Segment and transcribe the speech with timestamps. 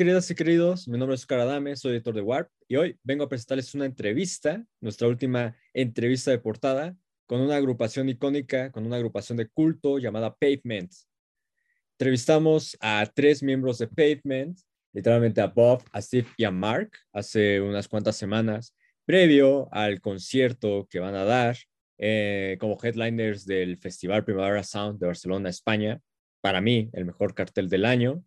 [0.00, 3.24] queridas y queridos, mi nombre es Oscar Adame, soy editor de Warp y hoy vengo
[3.24, 6.96] a presentarles una entrevista, nuestra última entrevista de portada,
[7.26, 10.90] con una agrupación icónica, con una agrupación de culto llamada Pavement.
[11.98, 14.58] Entrevistamos a tres miembros de Pavement,
[14.94, 20.88] literalmente a Bob, a Steve y a Mark, hace unas cuantas semanas, previo al concierto
[20.90, 21.58] que van a dar
[21.98, 26.00] eh, como headliners del Festival Primavera Sound de Barcelona, España.
[26.40, 28.24] Para mí, el mejor cartel del año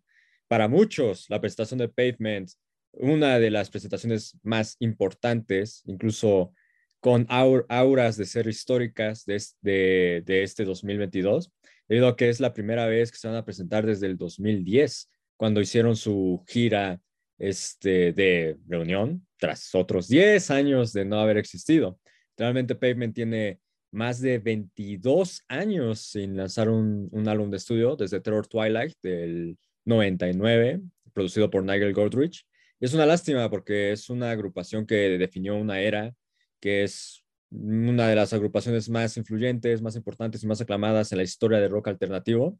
[0.48, 2.50] para muchos, la presentación de Pavement,
[2.92, 6.52] una de las presentaciones más importantes, incluso
[7.00, 11.52] con auras de ser históricas de, de, este 2022,
[11.86, 15.10] debido a que es la primera vez que se van a presentar desde el 2010,
[15.36, 17.00] cuando hicieron su gira
[17.38, 21.98] este, de reunión, tras otros 10 años de no haber existido.
[22.38, 28.20] Realmente Pavement tiene más de 22 años sin lanzar un, un álbum de estudio, desde
[28.20, 30.80] Terror Twilight del 99,
[31.12, 32.46] producido por Nigel Godrich.
[32.80, 36.14] es una lástima porque es una agrupación que definió una era,
[36.60, 41.24] que es una de las agrupaciones más influyentes, más importantes y más aclamadas en la
[41.24, 42.58] historia del rock alternativo.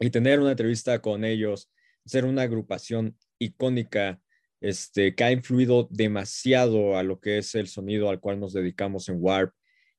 [0.00, 1.70] Y tener una entrevista con ellos,
[2.04, 4.20] ser una agrupación icónica
[4.60, 9.08] este, que ha influido demasiado a lo que es el sonido al cual nos dedicamos
[9.08, 9.54] en Warp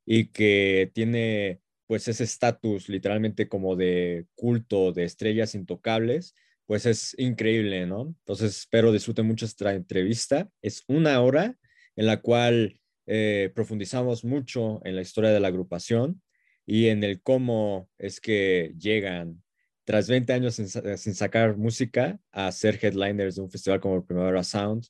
[0.05, 6.35] y que tiene pues ese estatus literalmente como de culto de estrellas intocables,
[6.69, 8.13] pues es increíble, ¿no?
[8.19, 10.47] Entonces espero disfruten mucho esta entrevista.
[10.61, 11.57] Es una hora
[11.95, 16.21] en la cual eh, profundizamos mucho en la historia de la agrupación
[16.67, 19.41] y en el cómo es que llegan
[19.83, 24.03] tras 20 años sin, sin sacar música a ser headliners de un festival como el
[24.03, 24.85] Primavera Sound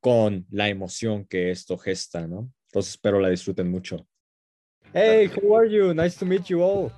[0.00, 2.52] con la emoción que esto gesta, ¿no?
[2.66, 4.06] Entonces espero la disfruten mucho.
[4.92, 5.94] Hey, how are you?
[5.94, 6.92] Nice to meet you all.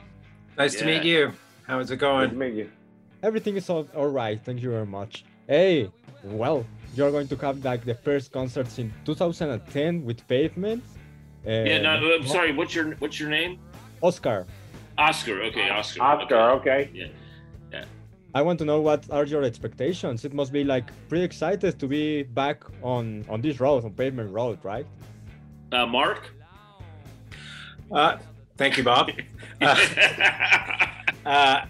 [0.58, 0.80] Nice yeah.
[0.80, 1.30] to meet you.
[1.68, 2.30] How's it going?
[2.30, 2.83] Nice to meet you.
[3.24, 4.38] Everything is all, all right.
[4.44, 5.24] Thank you very much.
[5.48, 5.90] Hey,
[6.22, 10.84] well, you're going to have like the first concerts in 2010 with Pavement.
[11.46, 12.52] Uh, yeah, no, I'm sorry.
[12.52, 13.58] What's your What's your name?
[14.02, 14.46] Oscar.
[14.98, 15.40] Oscar.
[15.44, 16.02] Okay, Oscar.
[16.02, 16.50] Oscar.
[16.58, 16.70] Okay.
[16.70, 16.90] okay.
[16.92, 17.06] Yeah.
[17.72, 17.84] Yeah.
[18.34, 20.26] I want to know what are your expectations.
[20.26, 24.30] It must be like pretty excited to be back on on this road, on Pavement
[24.32, 24.86] Road, right?
[25.72, 26.30] Uh, Mark.
[27.90, 28.18] Uh,
[28.58, 29.10] thank you, Bob.
[29.60, 29.76] Uh,
[31.26, 31.64] uh,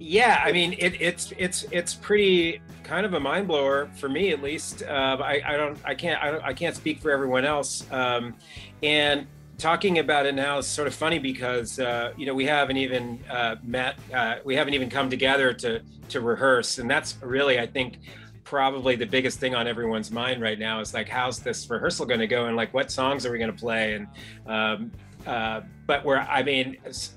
[0.00, 4.30] yeah, I mean, it, it's it's it's pretty kind of a mind blower for me,
[4.30, 4.82] at least.
[4.82, 7.86] Uh, I, I don't, I can't, I, don't, I can't speak for everyone else.
[7.92, 8.34] Um,
[8.82, 9.26] and
[9.58, 13.22] talking about it now is sort of funny because uh, you know we haven't even
[13.28, 17.66] uh, met, uh, we haven't even come together to to rehearse, and that's really, I
[17.66, 17.98] think,
[18.42, 22.20] probably the biggest thing on everyone's mind right now is like, how's this rehearsal going
[22.20, 24.06] to go, and like, what songs are we going to play, and
[24.46, 24.92] um,
[25.26, 26.76] uh, but where I mean,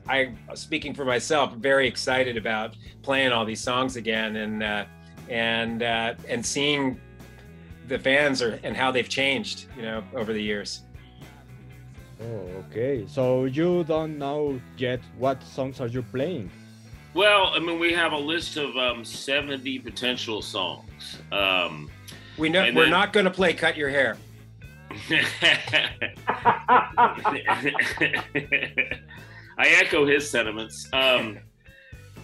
[0.09, 4.85] I speaking for myself, very excited about playing all these songs again and uh,
[5.29, 6.99] and uh, and seeing
[7.87, 10.81] the fans are and how they've changed, you know, over the years.
[12.19, 13.05] Oh, okay.
[13.07, 16.49] So you don't know yet what songs are you playing?
[17.13, 21.19] Well, I mean, we have a list of um, 70 potential songs.
[21.31, 21.91] Um,
[22.39, 24.17] we know we're then, not going to play "Cut Your Hair."
[29.57, 30.87] I echo his sentiments.
[30.93, 31.39] Um,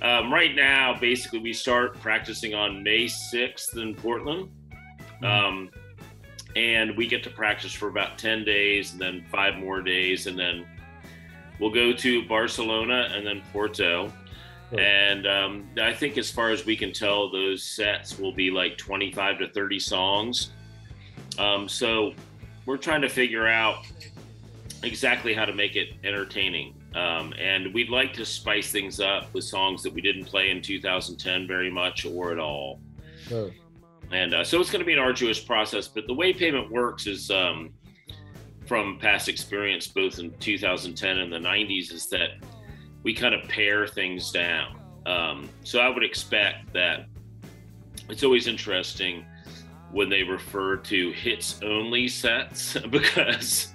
[0.02, 4.50] um, right now, basically, we start practicing on May 6th in Portland.
[5.22, 5.26] Mm-hmm.
[5.26, 5.70] Um,
[6.56, 10.28] and we get to practice for about 10 days and then five more days.
[10.28, 10.66] And then
[11.60, 14.12] we'll go to Barcelona and then Porto.
[14.78, 18.78] And um, I think, as far as we can tell, those sets will be like
[18.78, 20.52] 25 to 30 songs.
[21.38, 22.14] Um, so
[22.70, 23.88] we're trying to figure out
[24.84, 26.76] exactly how to make it entertaining.
[26.94, 30.62] Um, and we'd like to spice things up with songs that we didn't play in
[30.62, 32.80] 2010 very much or at all.
[33.28, 33.50] Sure.
[34.12, 35.88] And uh, so it's going to be an arduous process.
[35.88, 37.74] But the way Pavement works is um,
[38.68, 42.34] from past experience, both in 2010 and the 90s, is that
[43.02, 44.80] we kind of pare things down.
[45.08, 47.08] Um, so I would expect that
[48.10, 49.26] it's always interesting
[49.92, 53.74] when they refer to hits only sets because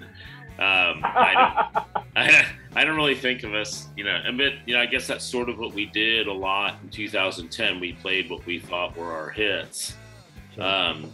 [0.59, 2.47] um, I, don't, I,
[2.77, 5.49] I, don't really think of us, you know, but, you know, I guess that's sort
[5.49, 7.81] of what we did a lot in 2010.
[7.81, 9.97] We played what we thought were our hits.
[10.59, 11.11] Um,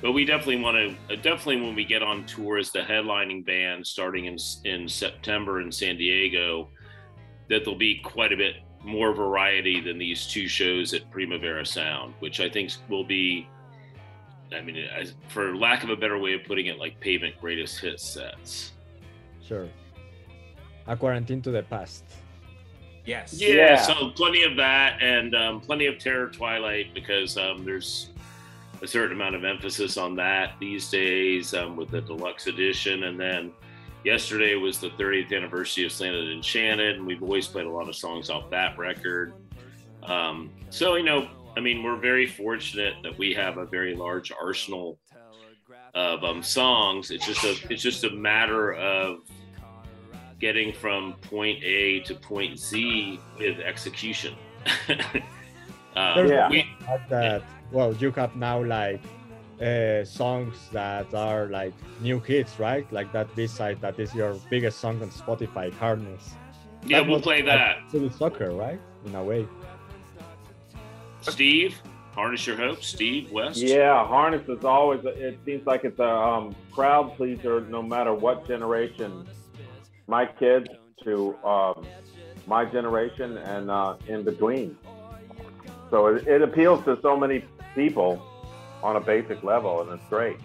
[0.00, 0.76] but we definitely want
[1.08, 5.60] to, definitely when we get on tour as the headlining band starting in, in September
[5.60, 6.68] in San Diego,
[7.48, 12.14] that there'll be quite a bit more variety than these two shows at Primavera Sound,
[12.20, 13.48] which I think will be
[14.54, 17.80] I mean, as, for lack of a better way of putting it, like pavement greatest
[17.80, 18.72] hit sets.
[19.42, 19.68] Sure.
[20.86, 22.04] A quarantine to the past.
[23.04, 23.34] Yes.
[23.34, 23.76] Yeah, yeah.
[23.76, 28.10] so plenty of that and um, plenty of Terror Twilight because um, there's
[28.82, 33.04] a certain amount of emphasis on that these days um, with the deluxe edition.
[33.04, 33.52] And then
[34.04, 37.96] yesterday was the 30th anniversary of Slanted Enchanted, and we've always played a lot of
[37.96, 39.34] songs off that record.
[40.02, 44.30] Um, so, you know, I mean, we're very fortunate that we have a very large
[44.30, 44.98] arsenal
[45.94, 47.10] of um, songs.
[47.10, 49.20] It's just a it's just a matter of
[50.38, 54.34] getting from point A to point Z with execution.
[55.96, 56.50] um, yeah.
[56.50, 56.66] We,
[57.08, 57.42] that
[57.72, 59.00] well, you have now like
[59.60, 61.72] uh, songs that are like
[62.02, 62.90] new hits, right?
[62.92, 66.34] Like that B side that is your biggest song on Spotify, Harness.
[66.84, 67.90] Yeah, that we'll play that.
[67.90, 68.80] City soccer, right?
[69.06, 69.48] In a way.
[71.32, 71.80] Steve,
[72.14, 72.86] harness your hopes.
[72.86, 73.58] Steve West.
[73.58, 75.00] Yeah, harness is always.
[75.04, 79.26] It seems like it's a um, crowd pleaser, no matter what generation.
[80.08, 80.68] My kids
[81.04, 81.86] to um,
[82.46, 84.76] my generation and uh, in between.
[85.90, 87.44] So it, it appeals to so many
[87.74, 88.22] people
[88.82, 90.36] on a basic level, and it's great.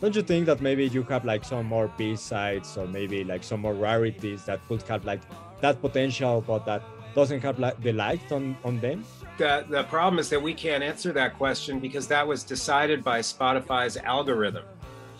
[0.00, 3.42] Don't you think that maybe you have like some more B sides or maybe like
[3.42, 5.20] some more rarities that could have like
[5.60, 6.82] that potential, but that
[7.14, 9.04] doesn't have like the light on on them?
[9.38, 13.20] The, the problem is that we can't answer that question because that was decided by
[13.20, 14.64] Spotify's algorithm.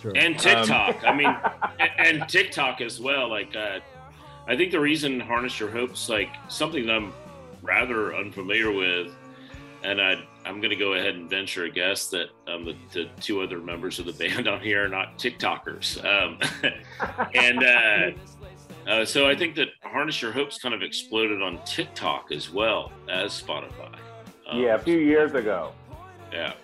[0.03, 0.13] Sure.
[0.17, 1.05] And TikTok.
[1.05, 1.37] Um, I mean,
[1.79, 3.29] and, and, TikTok as well.
[3.31, 3.79] Like, uh,
[4.49, 7.13] I think the reason Harness Your Hopes, like something that I'm
[7.63, 9.15] rather unfamiliar with,
[9.85, 13.09] and I, I'm going to go ahead and venture a guess that um, the, the,
[13.21, 16.05] two other members of the band on here are not TikTokers.
[16.05, 16.39] Um,
[17.35, 22.33] and uh, uh, so I think that Harness Your Hopes kind of exploded on TikTok
[22.33, 23.95] as well as Spotify.
[24.49, 25.73] Um, yeah, a few years ago.
[26.33, 26.55] Yeah.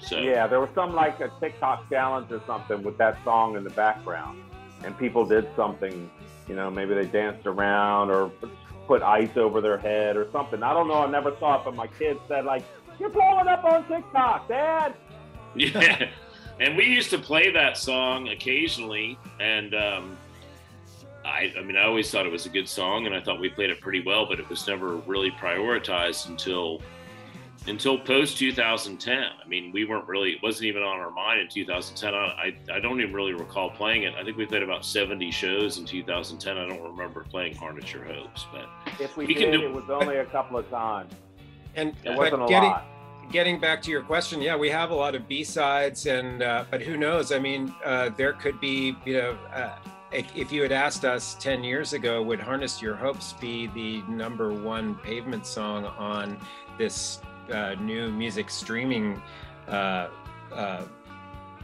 [0.00, 3.64] So yeah, there was some like a TikTok challenge or something with that song in
[3.64, 4.42] the background,
[4.84, 6.10] and people did something.
[6.46, 8.30] You know, maybe they danced around or
[8.86, 10.62] put ice over their head or something.
[10.62, 11.04] I don't know.
[11.04, 12.64] I never saw it, but my kids said like,
[13.00, 14.94] "You're blowing up on TikTok, Dad."
[15.56, 16.08] Yeah,
[16.58, 20.18] and we used to play that song occasionally, and um,
[21.24, 23.48] I, I mean, I always thought it was a good song, and I thought we
[23.48, 26.82] played it pretty well, but it was never really prioritized until
[27.66, 29.18] until post 2010.
[29.22, 32.14] I mean, we weren't really, it wasn't even on our mind in 2010.
[32.14, 34.14] I, I don't even really recall playing it.
[34.14, 36.58] I think we played about 70 shows in 2010.
[36.58, 38.68] I don't remember playing Harness Your Hopes, but
[39.00, 41.12] if we, we did, can do, it was only a couple of times.
[41.76, 42.86] And it wasn't a getting, lot.
[43.32, 46.64] Getting back to your question, yeah, we have a lot of B sides, and uh,
[46.70, 47.32] but who knows?
[47.32, 49.76] I mean, uh, there could be, you know, uh,
[50.12, 54.52] if you had asked us 10 years ago, would Harness Your Hopes be the number
[54.52, 56.38] one pavement song on
[56.78, 57.20] this
[57.52, 59.20] uh, new music streaming
[59.68, 60.08] uh,
[60.52, 60.82] uh,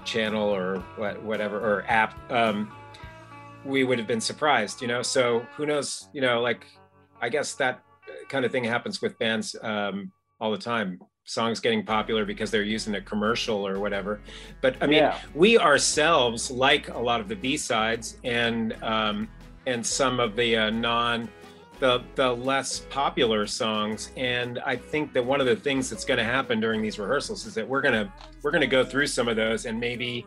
[0.05, 2.71] channel or what, whatever or app, um,
[3.65, 5.03] we would have been surprised, you know.
[5.03, 6.67] So who knows, you know, like
[7.21, 7.82] I guess that
[8.29, 10.11] kind of thing happens with bands um,
[10.41, 11.00] all the time.
[11.25, 14.21] Songs getting popular because they're using a commercial or whatever.
[14.62, 15.19] But I mean, yeah.
[15.35, 19.29] we ourselves like a lot of the B sides and um,
[19.67, 21.29] and some of the uh, non
[21.81, 24.11] the the less popular songs.
[24.17, 27.47] And i think that one of the things that's going to happen during these rehearsals
[27.47, 28.12] is that we're going to
[28.43, 30.27] we're going to go through some of those and maybe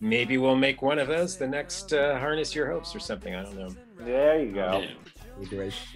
[0.00, 3.34] maybe we'll make one of those the next uh, harness your hopes or something.
[3.34, 3.74] I don't know.
[4.00, 4.82] There you go.
[4.82, 4.90] Yeah.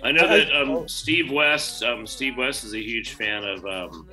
[0.03, 4.09] i know that um, steve west um, steve west is a huge fan of um,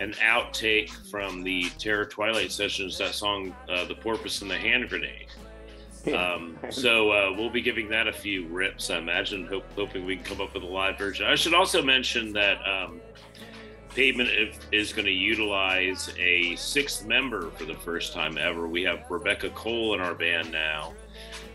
[0.00, 4.88] an outtake from the terror twilight sessions that song uh, the porpoise and the hand
[4.88, 5.28] grenade
[6.14, 10.16] um, so uh, we'll be giving that a few rips, I imagine, hope, hoping we
[10.16, 11.26] can come up with a live version.
[11.26, 13.00] I should also mention that um,
[13.94, 14.30] Pavement
[14.72, 18.68] is going to utilize a sixth member for the first time ever.
[18.68, 20.94] We have Rebecca Cole in our band now,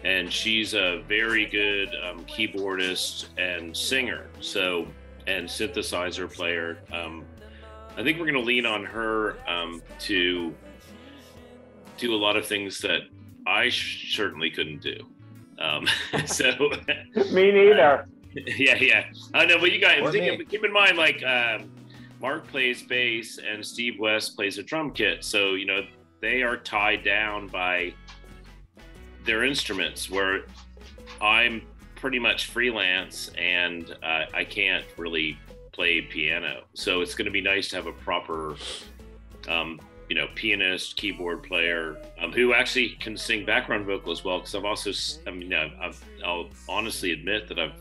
[0.03, 4.85] and she's a very good um, keyboardist and singer, so
[5.27, 6.79] and synthesizer player.
[6.91, 7.25] Um,
[7.97, 10.53] I think we're going to lean on her um, to
[11.97, 13.03] do a lot of things that
[13.47, 14.97] I certainly couldn't do.
[15.59, 15.87] Um,
[16.25, 16.51] so
[17.31, 17.81] me neither.
[17.81, 18.05] Uh,
[18.57, 19.05] yeah, yeah.
[19.33, 21.71] I know, but you guys think, keep in mind, like um,
[22.21, 25.81] Mark plays bass and Steve West plays a drum kit, so you know
[26.21, 27.93] they are tied down by
[29.23, 30.09] their instruments.
[30.09, 30.43] Where
[31.21, 31.61] I'm
[31.95, 35.37] pretty much freelance and uh, I can't really
[35.71, 38.57] play piano, so it's going to be nice to have a proper
[39.47, 44.39] um, you know, pianist, keyboard player, um, who actually can sing background vocal as well.
[44.39, 44.91] Because I've also,
[45.27, 47.73] I mean, I've, I'll honestly admit that I've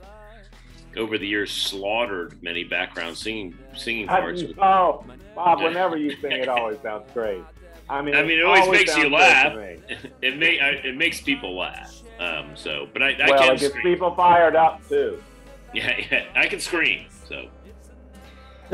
[0.97, 4.43] over the years slaughtered many background singing singing parts.
[4.43, 5.04] I, oh,
[5.35, 7.43] Bob, whenever you sing, it always sounds great.
[7.88, 9.54] I mean, I mean, it always, always makes you laugh.
[10.23, 12.00] It make it makes people laugh.
[12.19, 15.23] Um, so, but I, I well, can it gets people fired up too.
[15.75, 17.07] Yeah, yeah, I can scream.
[17.28, 17.49] So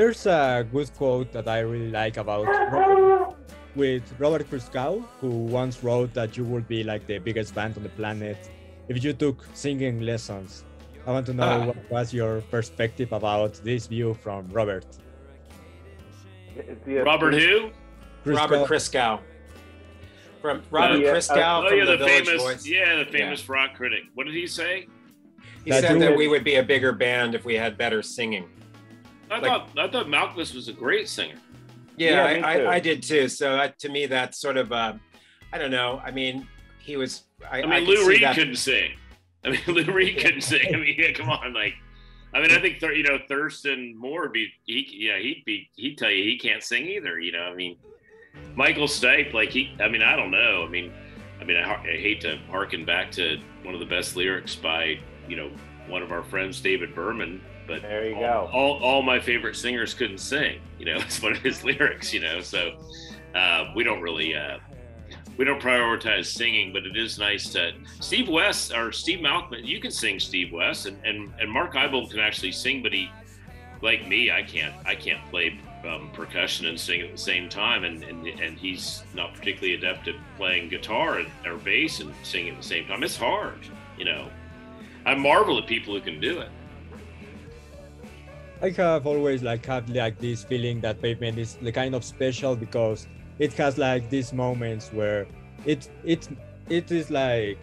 [0.00, 2.46] there's a good quote that I really like about
[3.76, 5.28] with Robert Christgau, who
[5.60, 8.38] once wrote that you would be like the biggest band on the planet
[8.88, 10.64] if you took singing lessons.
[11.06, 11.66] I want to know Ah.
[11.68, 14.86] what was your perspective about this view from Robert.
[16.86, 17.70] Robert who?
[18.24, 19.20] Robert Christgau.
[20.40, 22.66] From Robert Yeah, uh, Christgau Oh from yeah, the, the, Village famous Voice.
[22.66, 24.04] yeah, the famous rock critic.
[24.14, 24.86] What did he say?
[25.64, 28.00] He That said that would- we would be a bigger band if we had better
[28.02, 28.46] singing.
[29.30, 31.36] I Like- thought I thought Malkmus was a great singer.
[31.96, 32.58] Yeah, Yeah, I.
[32.62, 33.28] I, I did too.
[33.28, 34.94] So that, to me, that's sort of, uh,
[35.52, 36.00] I don't know.
[36.04, 37.24] I mean, he was.
[37.50, 38.92] I, I mean, I Lou see Reed that- couldn't sing.
[39.44, 40.74] I mean, Lou Reed couldn't sing.
[40.74, 41.74] I mean, yeah, come on, like,
[42.34, 45.96] I mean, I think you know Thurston Moore would be he, yeah, he'd be he'd
[45.98, 47.18] tell you he can't sing either.
[47.20, 47.76] You know, I mean,
[48.54, 50.64] Michael Stipe, like he, I mean, I don't know.
[50.64, 50.92] I mean,
[51.40, 54.98] I mean, I, I hate to harken back to one of the best lyrics by
[55.28, 55.50] you know
[55.88, 57.40] one of our friends, David Berman.
[57.70, 58.50] But There you all, go.
[58.52, 60.60] All, all my favorite singers couldn't sing.
[60.80, 62.12] You know, it's one of his lyrics.
[62.12, 62.72] You know, so
[63.32, 64.58] uh, we don't really uh,
[65.36, 69.60] we don't prioritize singing, but it is nice to Steve West or Steve Malcolm.
[69.62, 73.08] You can sing Steve West, and and, and Mark Ibold can actually sing, but he
[73.82, 75.56] like me, I can't I can't play
[75.88, 80.08] um, percussion and sing at the same time, and, and and he's not particularly adept
[80.08, 83.04] at playing guitar and, or bass and singing at the same time.
[83.04, 83.60] It's hard,
[83.96, 84.28] you know.
[85.06, 86.50] I marvel at people who can do it.
[88.62, 92.54] I have always like had like this feeling that pavement is the kind of special
[92.54, 93.06] because
[93.38, 95.26] it has like these moments where
[95.64, 96.28] it it
[96.68, 97.56] it is like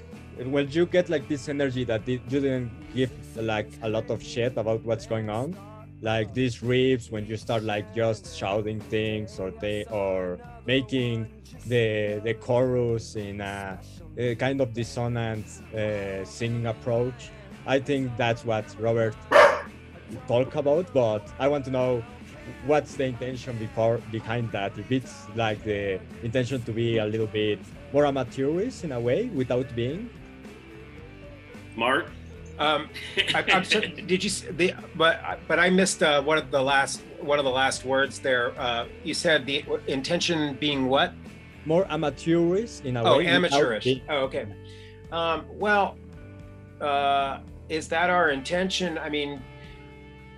[0.46, 4.58] when you get like this energy that you didn't give like a lot of shit
[4.58, 5.56] about what's going on.
[6.02, 11.28] Like these riffs when you start like just shouting things or they or making
[11.68, 13.80] the the chorus in a,
[14.18, 17.30] a kind of dissonant uh, singing approach.
[17.68, 19.16] I think that's what robert
[20.28, 22.04] talk about, but I want to know
[22.66, 24.78] what's the intention before behind that.
[24.78, 27.60] If it's like the intention to be a little bit
[27.94, 30.10] more amateurish in a way without being.
[31.76, 32.08] Mark,
[32.60, 32.90] Um,
[33.36, 34.32] I, I'm sorry, did you?
[34.58, 38.18] The but but I missed uh, one of the last one of the last words
[38.20, 38.54] there.
[38.60, 41.14] Uh, you said the intention being what?
[41.66, 43.26] More amateurish in a Oh, way.
[43.26, 43.84] without amateurish.
[43.84, 44.46] being- Oh, okay.
[45.12, 45.98] Um, well,
[46.82, 48.98] uh, is that our intention?
[48.98, 49.40] I mean,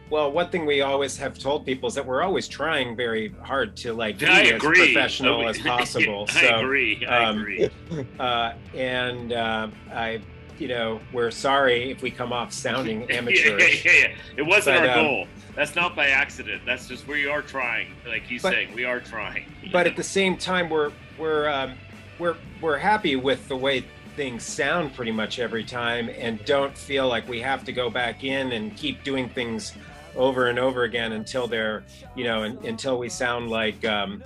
[0.10, 3.76] well, one thing we always have told people is that we're always trying very hard
[3.78, 4.94] to like be I as agree.
[4.94, 6.26] professional as possible.
[6.30, 7.06] I so, agree.
[7.06, 7.70] I um, agree.
[8.20, 10.22] uh, and uh, I,
[10.58, 13.86] you know, we're sorry if we come off sounding yeah, amateurish.
[13.86, 14.16] yeah, yeah.
[14.38, 15.28] It wasn't But, our um, goal.
[15.56, 16.64] That's not by accident.
[16.66, 17.94] That's just we are trying.
[18.08, 19.46] Like he's But- saying, we are trying.
[19.72, 21.74] but at the same time we're we're um,
[22.18, 23.86] we're we're happy with the way
[24.16, 28.24] things sound pretty much every time and don't feel like we have to go back
[28.26, 29.74] in and keep doing things
[30.16, 31.84] over and over again until they're
[32.16, 34.24] you know un until we sound like um,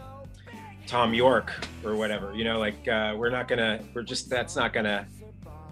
[0.88, 4.74] Thom Yorke or whatever you know like uh, we're not gonna we're just that's not
[4.74, 5.06] gonna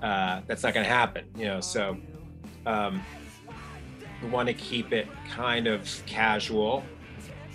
[0.01, 1.98] uh, that's not gonna happen you know so
[2.65, 3.01] um,
[4.22, 6.84] we want to keep it kind of casual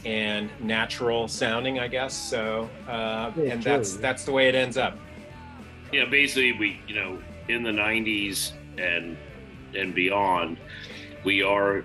[0.05, 2.15] and natural sounding, I guess.
[2.15, 3.73] So, uh, Yeah, and true.
[3.73, 4.97] that's that's the way it ends up.
[5.93, 9.17] yeah, basically we, you know, in the '90s and
[9.75, 10.59] and beyond,
[11.25, 11.85] we are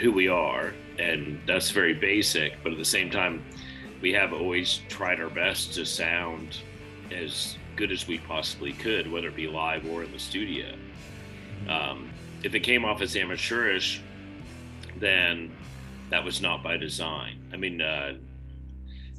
[0.00, 2.62] who we are, and that's very basic.
[2.62, 3.44] But at the same time,
[4.00, 6.58] we have always tried our best to sound
[7.10, 10.74] as good as we possibly could, whether it be live or in the studio.
[11.68, 12.10] Um,
[12.42, 14.02] if it came off as amateurish,
[14.98, 15.54] then
[16.10, 17.40] that was not by design.
[17.52, 18.14] I mean, uh,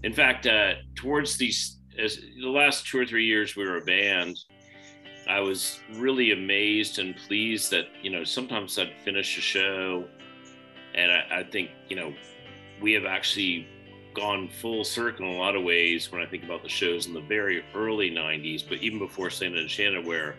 [0.04, 3.86] in fact, uh, towards these, as the last two or three years we were a
[3.86, 4.38] band,
[5.28, 10.06] I was really amazed and pleased that you know sometimes I'd finish a show,
[10.98, 12.14] and I, I think you know
[12.82, 13.68] we have actually
[14.14, 17.14] gone full circle in a lot of ways when I think about the shows in
[17.14, 20.36] the very early '90s, but even before Slanted and Enchanted, where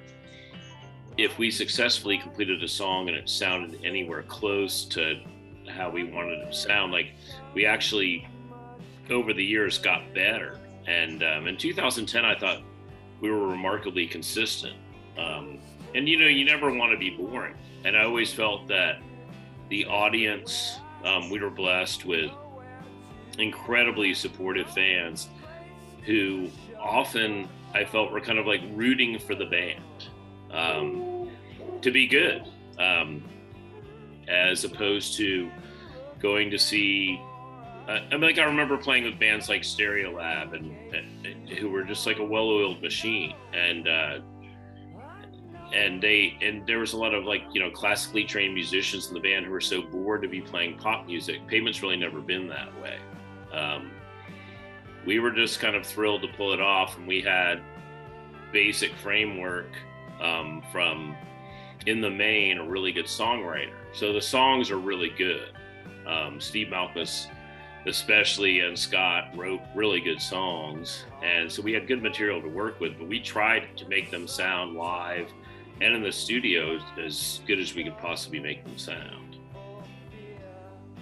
[1.16, 5.20] if we successfully completed a song and it sounded anywhere close to
[5.68, 7.12] how we wanted it to sound, like
[7.54, 8.26] we actually
[9.10, 10.58] over the years got better.
[10.86, 12.62] And um, in 2010, I thought
[13.20, 14.76] we were remarkably consistent.
[15.18, 15.58] Um,
[15.94, 17.54] and you know, you never want to be boring.
[17.84, 19.00] And I always felt that
[19.68, 22.30] the audience, um, we were blessed with
[23.38, 25.28] incredibly supportive fans
[26.04, 29.82] who often I felt were kind of like rooting for the band
[30.50, 31.30] um,
[31.82, 32.48] to be good,
[32.78, 33.22] um,
[34.26, 35.50] as opposed to
[36.18, 37.20] going to see.
[37.86, 41.84] Uh, I mean, like I remember playing with bands like Stereolab and, and who were
[41.84, 44.18] just like a well-oiled machine, and uh,
[45.72, 49.14] and they and there was a lot of like you know classically trained musicians in
[49.14, 51.46] the band who were so bored to be playing pop music.
[51.46, 52.98] Pavement's really never been that way.
[53.52, 53.90] Um,
[55.06, 57.60] we were just kind of thrilled to pull it off, and we had
[58.52, 59.70] basic framework
[60.20, 61.16] um, from
[61.86, 63.74] in the main a really good songwriter.
[63.92, 65.50] So the songs are really good.
[66.06, 67.26] Um, Steve Malkmus,
[67.86, 72.80] especially, and Scott wrote really good songs, and so we had good material to work
[72.80, 72.98] with.
[72.98, 75.30] But we tried to make them sound live
[75.80, 79.36] and in the studio as good as we could possibly make them sound.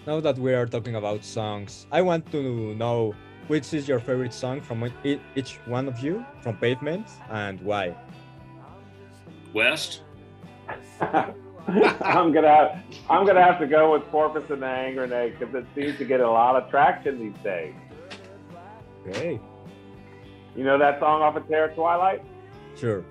[0.07, 3.15] Now that we are talking about songs, I want to know
[3.49, 4.91] which is your favorite song from
[5.35, 7.95] each one of you from Pavement and why.
[9.53, 10.03] West.
[11.01, 15.55] I'm gonna have I'm gonna have to go with Porpoise and the Hand Grenade because
[15.55, 17.75] it seems to get a lot of traction these days.
[19.07, 19.41] Okay.
[20.55, 22.23] You know that song off of Terror Twilight?
[22.77, 23.05] Sure.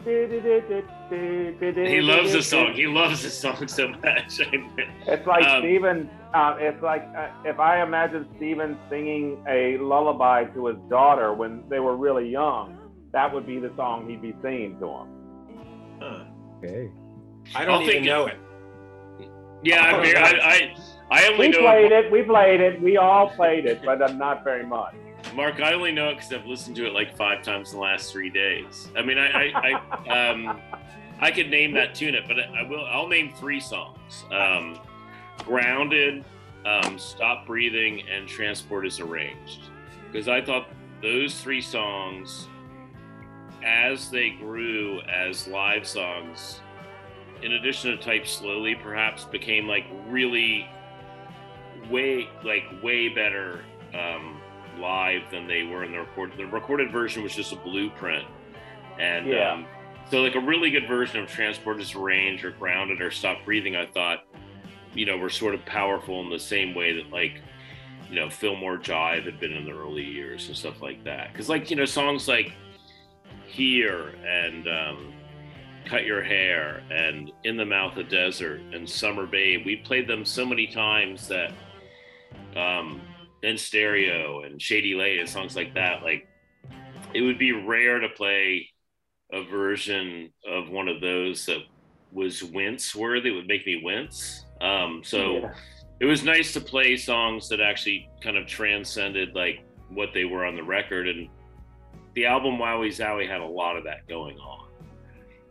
[1.09, 2.74] He loves the song.
[2.74, 4.39] He loves the song so much.
[4.39, 6.09] it's like um, Steven.
[6.33, 11.63] Uh, it's like uh, if I imagine Steven singing a lullaby to his daughter when
[11.69, 12.77] they were really young,
[13.13, 15.07] that would be the song he'd be singing to him.
[16.00, 16.24] Huh.
[16.57, 16.91] Okay.
[17.53, 18.38] I don't I'll even know it.
[19.63, 20.75] Yeah, I, mean, I, I,
[21.09, 21.62] I only we know.
[21.62, 22.12] Played it.
[22.12, 22.81] We played it.
[22.81, 24.95] We all played it, but not very much.
[25.36, 27.84] Mark, I only know it because I've listened to it like five times in the
[27.84, 28.89] last three days.
[28.96, 30.62] I mean, I, I, I, um,
[31.20, 32.86] I could name that tune it, but I will.
[32.86, 34.80] I'll name three songs: um,
[35.39, 36.24] "Grounded,"
[36.65, 39.70] um, "Stop Breathing," and "Transport is Arranged,"
[40.12, 40.68] because I thought
[41.01, 42.48] those three songs,
[43.63, 46.62] as they grew as live songs,
[47.42, 50.65] in addition to "Type Slowly," perhaps became like really
[51.89, 53.62] way like way better
[53.94, 54.35] um,
[54.79, 56.38] live than they were in the recorded.
[56.38, 58.25] The recorded version was just a blueprint,
[59.00, 59.53] and yeah.
[59.53, 59.65] um,
[60.10, 63.75] so like a really good version of Transport is Arranged or Grounded or Stop Breathing.
[63.75, 64.25] I thought,
[64.94, 67.41] you know, were sort of powerful in the same way that like,
[68.10, 71.31] you know, Fillmore Jive had been in the early years and stuff like that.
[71.31, 72.53] Because like you know, songs like
[73.48, 75.14] Here and um,
[75.85, 80.24] Cut Your Hair and In the Mouth of Desert and Summer Babe, we played them
[80.24, 81.51] so many times that.
[82.55, 83.01] Um,
[83.46, 86.27] then stereo and shady lane and songs like that like
[87.14, 88.68] it would be rare to play
[89.31, 91.60] a version of one of those that
[92.12, 94.46] was wince worthy would make me wince.
[94.62, 95.53] Um, so yeah.
[96.00, 100.46] it was nice to play songs that actually kind of transcended like what they were
[100.46, 101.08] on the record.
[101.08, 101.29] And
[102.16, 104.66] the album wowee zowee had a lot of that going on.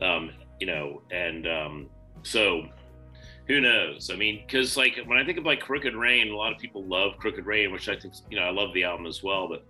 [0.02, 0.30] Um,
[0.60, 1.90] you know and um,
[2.22, 2.62] so
[3.46, 4.10] who knows?
[4.10, 6.84] I mean, because like when I think of like Crooked Rain, a lot of people
[6.84, 9.48] love Crooked Rain, which I think you know I love the album as well.
[9.48, 9.64] But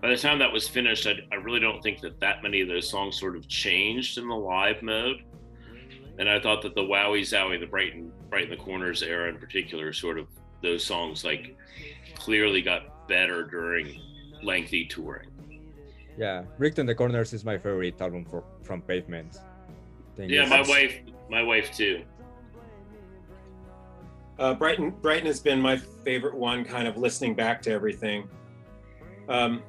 [0.00, 2.68] by the time that was finished, I, I really don't think that that many of
[2.68, 5.22] those songs sort of changed in the live mode.
[6.18, 9.92] And I thought that the Wowee Zowee, the Brighten Brighten the Corners era in particular,
[9.92, 10.28] sort of
[10.62, 11.56] those songs like
[12.14, 14.00] clearly got better during
[14.42, 15.28] lengthy touring.
[16.16, 19.36] Yeah, Brighten the Corners is my favorite album for, from Pavement.
[20.16, 22.04] Yeah, my wife, my wife too.
[24.38, 28.28] Uh, Brighton, Brighten has been my favorite one, kind of listening back to everything.
[29.28, 29.62] Um,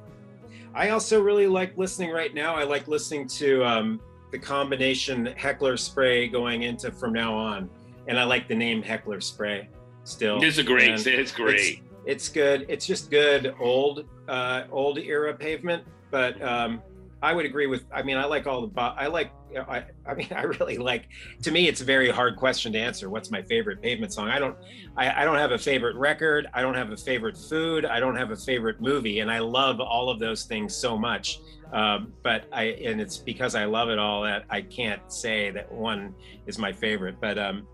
[0.74, 2.54] I also really like listening right now.
[2.54, 4.00] I like listening to um,
[4.30, 7.70] the combination Heckler Spray going into From Now On,
[8.08, 9.68] and I like the name Heckler Spray
[10.04, 10.42] still.
[10.42, 10.90] It's a great.
[10.90, 11.60] And it's great.
[11.60, 12.66] It's, it's, good.
[12.68, 16.82] It's just good old uh, old era pavement, but um,
[17.26, 17.84] I would agree with.
[17.92, 18.80] I mean, I like all the.
[18.80, 21.08] I like I, I mean, I really like.
[21.42, 23.10] To me, it's a very hard question to answer.
[23.10, 24.28] What's my favorite pavement song?
[24.28, 24.56] I don't,
[24.96, 26.46] I, I don't have a favorite record.
[26.54, 27.84] I don't have a favorite food.
[27.84, 31.40] I don't have a favorite movie, and I love all of those things so much.
[31.72, 35.70] Um, but I, and it's because I love it all that I can't say that
[35.72, 36.14] one
[36.46, 37.16] is my favorite.
[37.20, 37.66] But, um,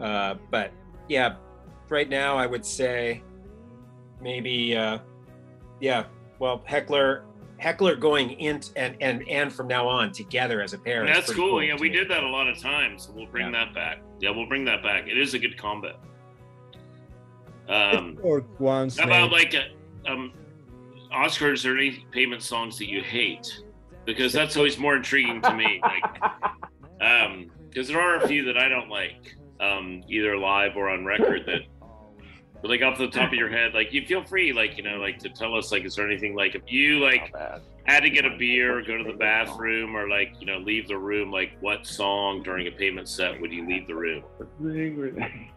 [0.00, 0.72] uh, but
[1.06, 1.36] yeah,
[1.90, 3.22] right now I would say
[4.22, 5.00] maybe, uh,
[5.80, 6.04] yeah.
[6.38, 7.24] Well, Heckler
[7.58, 11.06] Heckler going in and and and from now on together as a pair.
[11.06, 11.50] That's cool.
[11.50, 11.62] cool.
[11.62, 11.96] Yeah, we me.
[11.96, 13.08] did that a lot of times.
[13.14, 13.64] We'll bring yeah.
[13.64, 14.02] that back.
[14.20, 15.06] Yeah, we'll bring that back.
[15.06, 15.96] It is a good combo.
[17.68, 18.98] Um, or once.
[18.98, 19.70] How about like a,
[20.06, 20.32] uh, um,
[21.12, 21.52] Oscar?
[21.52, 23.62] Is there any Pavement songs that you hate?
[24.04, 25.80] Because that's always more intriguing to me.
[25.82, 26.22] Like,
[27.00, 31.04] um, because there are a few that I don't like, um, either live or on
[31.04, 31.62] record that
[32.64, 34.96] but like off the top of your head, like you feel free, like you know,
[34.96, 37.30] like to tell us, like, is there anything like if you like
[37.84, 40.88] had to get a beer, or go to the bathroom, or like you know, leave
[40.88, 44.24] the room, like what song during a pavement set would you leave the room?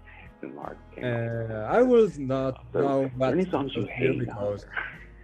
[1.01, 4.67] Uh, I was not know what any songs you hate because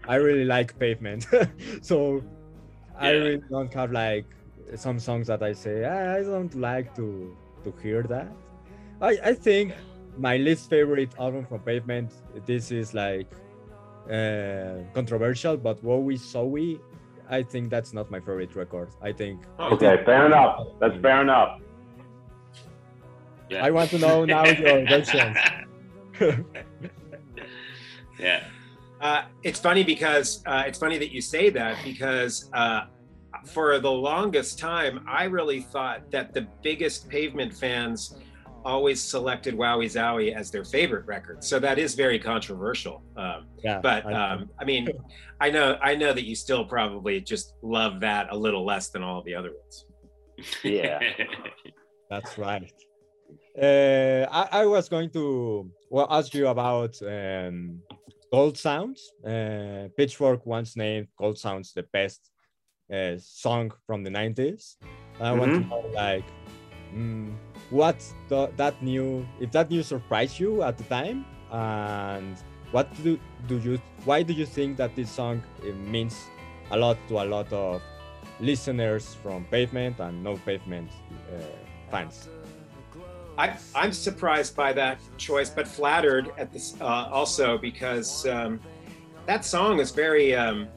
[0.07, 1.27] I really like pavement,
[1.81, 2.21] so yeah.
[2.97, 4.25] I really don't have like
[4.75, 8.31] some songs that I say I don't like to to hear that.
[9.01, 9.73] I I think
[10.17, 12.11] my least favorite album from Pavement.
[12.45, 13.27] This is like
[14.09, 16.79] uh, controversial, but Wowee Zowee,
[17.29, 18.89] I think that's not my favorite record.
[19.01, 20.67] I think Okay, fair enough.
[20.79, 21.59] That's fair enough.
[23.49, 23.65] Yeah.
[23.65, 25.37] I want to know now your versions.
[28.19, 28.43] yeah.
[29.01, 32.85] Uh, it's funny because uh, it's funny that you say that because uh,
[33.47, 38.15] for the longest time, I really thought that the biggest pavement fans
[38.65, 41.43] always selected Wowee Zowee as their favorite record.
[41.43, 43.03] So that is very controversial.
[43.17, 44.87] Um, yeah, but I- um, I mean,
[45.39, 49.03] I know I know that you still probably just love that a little less than
[49.03, 49.85] all the other ones.
[50.63, 50.99] Yeah.
[52.09, 52.71] That's right.
[53.61, 57.79] Uh, I, I was going to well ask you about um,
[58.31, 59.11] Gold Sounds.
[59.25, 62.29] Uh, Pitchfork once named Gold Sounds the best
[62.91, 64.75] uh, song from the 90s.
[65.19, 66.25] I want to know, like,
[66.93, 67.33] mm,
[67.73, 67.97] what
[68.29, 72.37] the, that new, if that news surprised you at the time, and
[72.71, 75.41] what do, do you, why do you think that this song
[75.87, 76.15] means
[76.69, 77.81] a lot to a lot of
[78.39, 80.91] listeners from Pavement and no Pavement
[81.33, 81.41] uh,
[81.89, 82.29] fans?
[83.39, 88.59] I, I'm surprised by that choice, but flattered at this uh, also because um,
[89.25, 90.35] that song is very.
[90.35, 90.67] Um,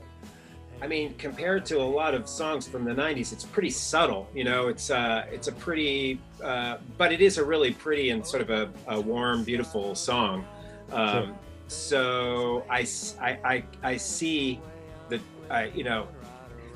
[0.82, 4.28] I mean, compared to a lot of songs from the '90s, it's pretty subtle.
[4.34, 8.26] You know, it's uh, it's a pretty, uh, but it is a really pretty and
[8.26, 10.44] sort of a, a warm, beautiful song.
[10.92, 11.34] Um,
[11.68, 14.60] So I see
[15.08, 16.06] that I, you know,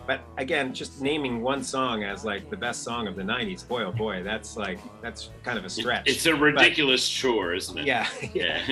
[0.06, 3.84] but again, just naming one song as like the best song of the '90s, boy
[3.84, 6.08] oh boy, that's like that's kind of a stretch.
[6.08, 7.86] It's a ridiculous chore, isn't it?
[7.86, 8.62] yeah, yeah.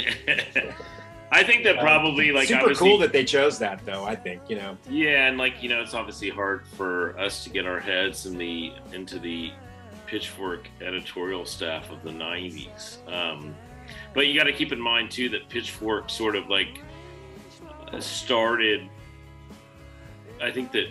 [0.56, 0.72] Yeah.
[1.30, 4.04] I think that probably like super cool that they chose that though.
[4.04, 4.78] I think you know.
[4.88, 8.38] yeah, and like you know, it's obviously hard for us to get our heads in
[8.38, 9.52] the into the
[10.06, 13.06] Pitchfork editorial staff of the '90s.
[13.12, 13.54] Um,
[14.14, 16.80] but you got to keep in mind too that Pitchfork sort of like
[17.92, 18.88] uh, started.
[20.40, 20.86] I think that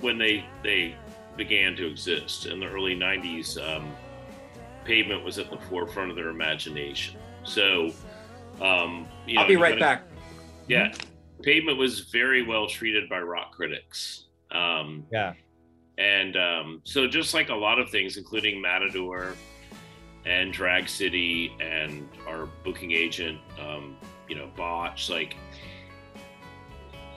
[0.00, 0.96] when they they
[1.36, 3.94] began to exist in the early '90s, um,
[4.84, 7.18] pavement was at the forefront of their imagination.
[7.44, 7.92] So,
[8.60, 10.04] um, you I'll be right back.
[10.68, 10.92] yeah,
[11.42, 14.26] Pavement was very well treated by rock critics.
[14.50, 15.32] Um, Yeah.
[15.98, 19.34] and um, so just like a lot of things, including Matador
[20.26, 23.96] and Drag City and our booking agent, um,
[24.28, 25.36] you know, Botch, like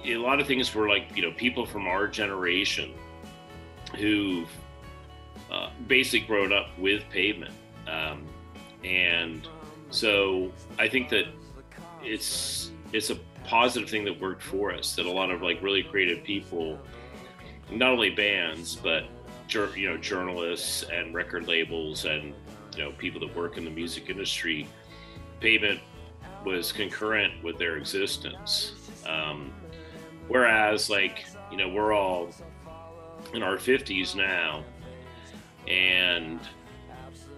[0.05, 2.93] a lot of things were like, you know, people from our generation
[3.97, 4.49] who've
[5.51, 7.53] uh, basically grown up with pavement.
[7.87, 8.25] Um,
[8.83, 9.47] and
[9.95, 11.25] so I think that
[12.03, 15.83] it's it's a positive thing that worked for us that a lot of like really
[15.83, 16.79] creative people
[17.71, 19.05] not only bands but
[19.49, 22.33] you know journalists and record labels and
[22.75, 24.67] you know people that work in the music industry
[25.39, 25.79] pavement
[26.43, 28.73] was concurrent with their existence.
[29.07, 29.53] Um,
[30.27, 32.29] whereas like you know we're all
[33.33, 34.63] in our 50s now
[35.67, 36.39] and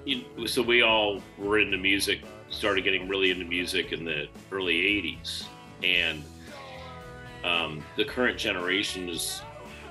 [0.05, 4.75] you so we all were into music started getting really into music in the early
[4.75, 5.45] 80s
[5.83, 6.23] and
[7.43, 9.41] um, the current generations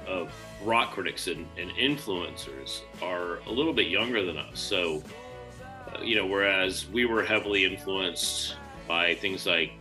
[0.07, 4.59] of rock critics and, and influencers are a little bit younger than us.
[4.59, 5.03] So
[5.95, 8.57] uh, you know whereas we were heavily influenced
[8.89, 9.73] by things like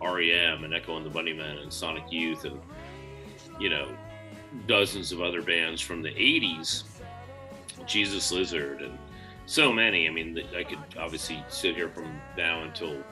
[0.00, 0.64] R.E.M.
[0.64, 2.60] and echo and the bunnymen and sonic youth and
[3.58, 3.88] you know
[4.66, 6.84] dozens of other bands from the 80s
[7.86, 8.98] jesus lizard and
[9.46, 10.08] so many.
[10.08, 13.02] I mean, I could obviously sit here from now until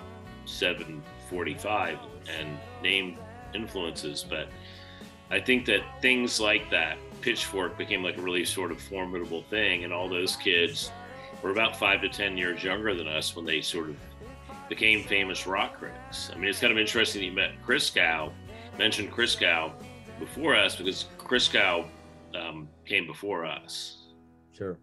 [0.47, 3.17] 7:45 and name
[3.55, 4.49] influences, but
[5.31, 9.85] I think that things like that, Pitchfork became like a really sort of formidable thing,
[9.85, 10.91] and all those kids
[11.43, 13.97] were about five to ten years younger than us when they sort of
[14.69, 16.31] became famous rock critics.
[16.33, 18.33] I mean, it's kind of interesting that you met Christgau,
[18.79, 19.73] mentioned Christgau
[20.19, 21.87] before us because Christgau
[22.35, 24.05] um, came before us
[24.57, 24.79] Sure.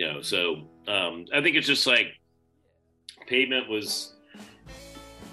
[0.00, 2.06] You know so um, i think it's just like
[3.26, 4.14] pavement was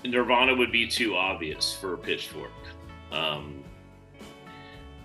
[0.04, 2.52] nirvana would be too obvious for pitchfork.
[3.14, 3.64] Um,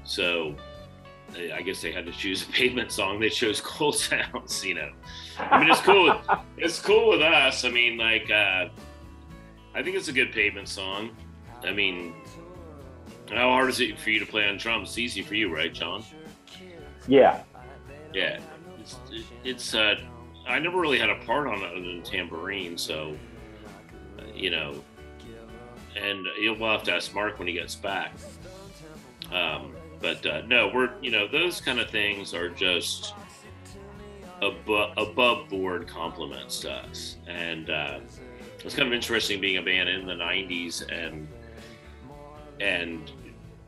[0.02, 0.56] so
[1.36, 3.20] I- i guess they had to choose a pavement song.
[3.20, 4.90] They chose Gold Sounds you know.
[5.38, 6.12] I mean it's cool
[6.56, 7.64] it's cool with us.
[7.64, 8.68] I mean like uh,
[9.76, 11.10] i think it's a good pavement song.
[11.62, 12.14] I mean
[13.30, 14.88] how hard is it for you to play on drums?
[14.88, 16.02] It's easy for you right john?
[17.06, 17.42] Yeah.
[18.12, 18.40] yeah,
[18.82, 18.96] it's,
[19.44, 19.96] it's uh,
[20.46, 23.16] I never really had a part on it other than tambourine, so
[24.18, 24.82] uh, you know,
[25.96, 28.12] and you'll we'll have to ask Mark when he gets back.
[29.32, 33.14] Um, but uh, no, we're you know those kind of things are just
[34.40, 38.00] above above board compliments to us, and uh,
[38.64, 41.28] it's kind of interesting being a band in the '90s and
[42.60, 43.10] and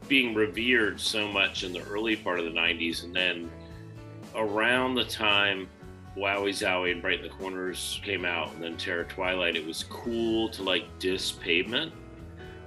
[0.08, 3.50] being revered so much in the early part of the 90s and then
[4.34, 5.68] around the time
[6.16, 10.48] Wowee Zowee and Brighten the Corners came out and then Terror Twilight, it was cool
[10.50, 11.92] to like diss pavement,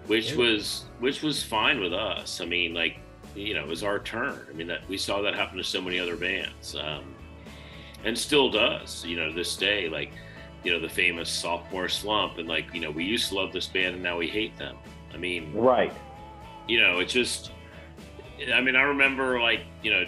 [0.07, 0.37] which Yeah.
[0.37, 2.41] was which was fine with us.
[2.41, 2.97] I mean, like,
[3.35, 4.45] you know, it was our turn.
[4.49, 6.75] I mean that we saw that happen to so many other bands.
[6.75, 7.13] Um,
[8.03, 10.11] and still does, you know, to this day, like,
[10.63, 13.67] you know, the famous sophomore slump and like, you know, we used to love this
[13.67, 14.75] band and now we hate them.
[15.13, 15.93] I mean, Right.
[16.67, 17.51] you know, it's just,
[18.53, 20.05] I mean, I remember like, you know,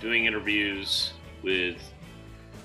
[0.00, 1.76] doing interviews with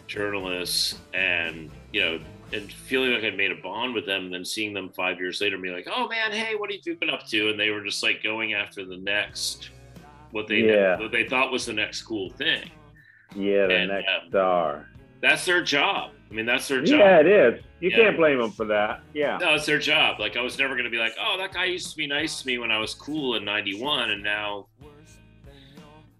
[0.07, 2.19] journalists and, you know,
[2.51, 5.39] and feeling like I'd made a bond with them and then seeing them five years
[5.39, 7.49] later and be like, oh man, hey, what are you been up to?
[7.49, 9.69] And they were just like going after the next,
[10.31, 10.97] what they, Yeah.
[10.99, 12.69] what they thought was the next cool thing.
[13.35, 14.89] Yeah, the And, next um, star.
[15.21, 16.11] That's their job.
[16.31, 16.99] I mean, that's their job.
[16.99, 17.63] Yeah, it is.
[17.81, 17.97] You Yeah.
[17.97, 19.01] can't blame them for that.
[19.13, 19.37] Yeah.
[19.37, 20.19] No, it's their job.
[20.19, 22.41] Like I was never going to be like, oh, that guy used to be nice
[22.41, 24.67] to me when I was cool in '91, and now,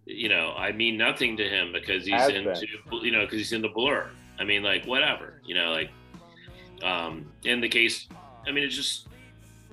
[0.09, 2.49] you know, I mean nothing to him because he's Has into,
[3.05, 4.09] you know, because he's into Blur.
[4.39, 5.89] I mean, like whatever, you know, like,
[6.83, 8.07] um, in the case,
[8.47, 9.07] I mean, it's just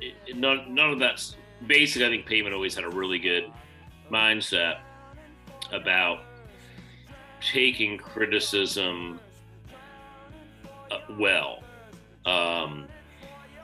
[0.01, 2.03] it, it- none, none of that's basic.
[2.03, 3.51] I think Pavement always had a really good
[4.11, 4.79] mindset
[5.73, 6.21] about
[7.41, 9.19] taking criticism
[10.91, 11.63] uh, well.
[12.25, 12.87] Um,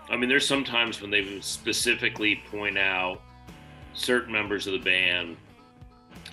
[0.08, 3.20] I mean, there's sometimes when they specifically point out
[3.94, 5.36] certain members of the band,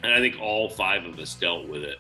[0.03, 1.99] and I think all five of us dealt with it,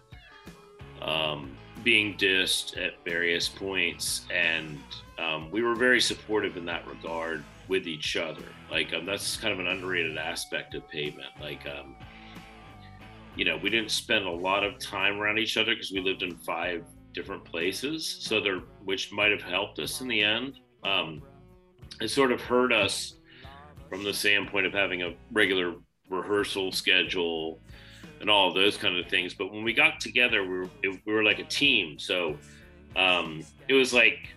[1.01, 4.79] um, being dissed at various points, and
[5.17, 8.43] um, we were very supportive in that regard with each other.
[8.71, 11.29] Like um, that's kind of an underrated aspect of Pavement.
[11.39, 11.95] Like, um,
[13.35, 16.23] you know, we didn't spend a lot of time around each other because we lived
[16.23, 16.83] in five
[17.13, 20.59] different places, so there, which might have helped us in the end.
[20.83, 21.21] Um,
[22.01, 23.15] it sort of hurt us
[23.89, 25.75] from the standpoint of having a regular
[26.09, 27.59] rehearsal schedule
[28.21, 29.33] and all of those kind of things.
[29.33, 31.97] But when we got together, we were, it, we were like a team.
[31.99, 32.37] So
[32.95, 34.29] um, it was like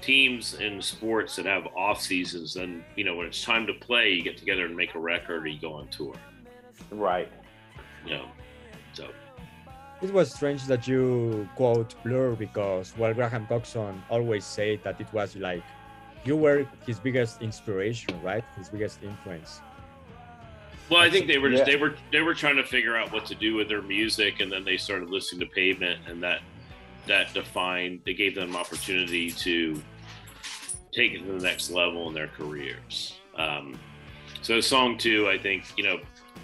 [0.00, 2.56] teams in sports that have off seasons.
[2.56, 5.44] And you know, when it's time to play, you get together and make a record,
[5.44, 6.14] or you go on tour.
[6.90, 7.30] Right.
[8.04, 8.26] You know,
[8.92, 9.08] so
[10.02, 15.06] It was strange that you quote Blur because, well, Graham Coxon always said that it
[15.12, 15.62] was like
[16.24, 18.44] you were his biggest inspiration, right?
[18.56, 19.60] His biggest influence.
[20.92, 21.72] Well, I think they were just Yeah.
[21.72, 24.52] they were they were trying to figure out what to do with their music, and
[24.52, 26.42] then they started listening to Pavement, and that
[27.06, 29.82] that defined they gave them opportunity to
[30.92, 33.18] take it to the next level in their careers.
[33.36, 33.78] Um,
[34.42, 35.98] so song two, I think you know,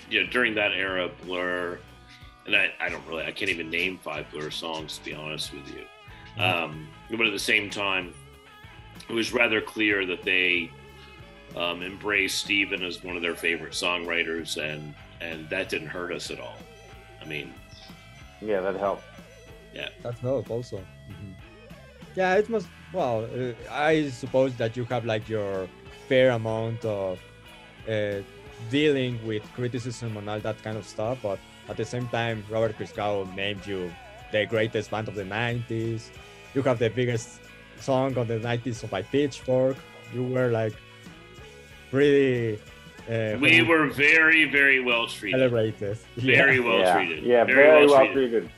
[0.09, 1.79] you know during that era, Blur,
[2.47, 5.53] and I, I don't really I can't even name five Blur songs to be honest
[5.53, 6.43] with you.
[6.43, 8.15] Um, but at the same time,
[9.09, 10.71] it was rather clear that they
[11.57, 16.31] um, embraced Steven as one of their favorite songwriters, and and that didn't hurt us
[16.31, 16.57] at all.
[17.21, 17.53] I mean,
[18.41, 19.03] Yeah, that helped.
[19.75, 20.77] Yeah, That helped also.
[21.11, 21.35] Mhm.
[22.15, 22.69] Yeah, it must.
[22.93, 25.69] Well, uh, I suppose that you have like your
[26.09, 27.19] fair amount of
[27.89, 28.23] uh,
[28.71, 32.77] dealing with criticism and all that kind of stuff, but at the same time, Robert
[32.79, 33.93] Christgau named you
[34.33, 36.11] the greatest band of the 90s.
[36.55, 37.41] You have the biggest
[37.81, 39.77] song of the 90s by Pitchfork.
[40.15, 40.75] You were like
[41.91, 42.61] pretty.
[43.09, 45.39] Uh, we were very, very well treated.
[45.41, 45.99] celebrated.
[46.17, 46.63] Very Yeah.
[46.65, 46.95] well yeah.
[46.95, 47.25] treated.
[47.25, 48.51] Yeah, very, well treated.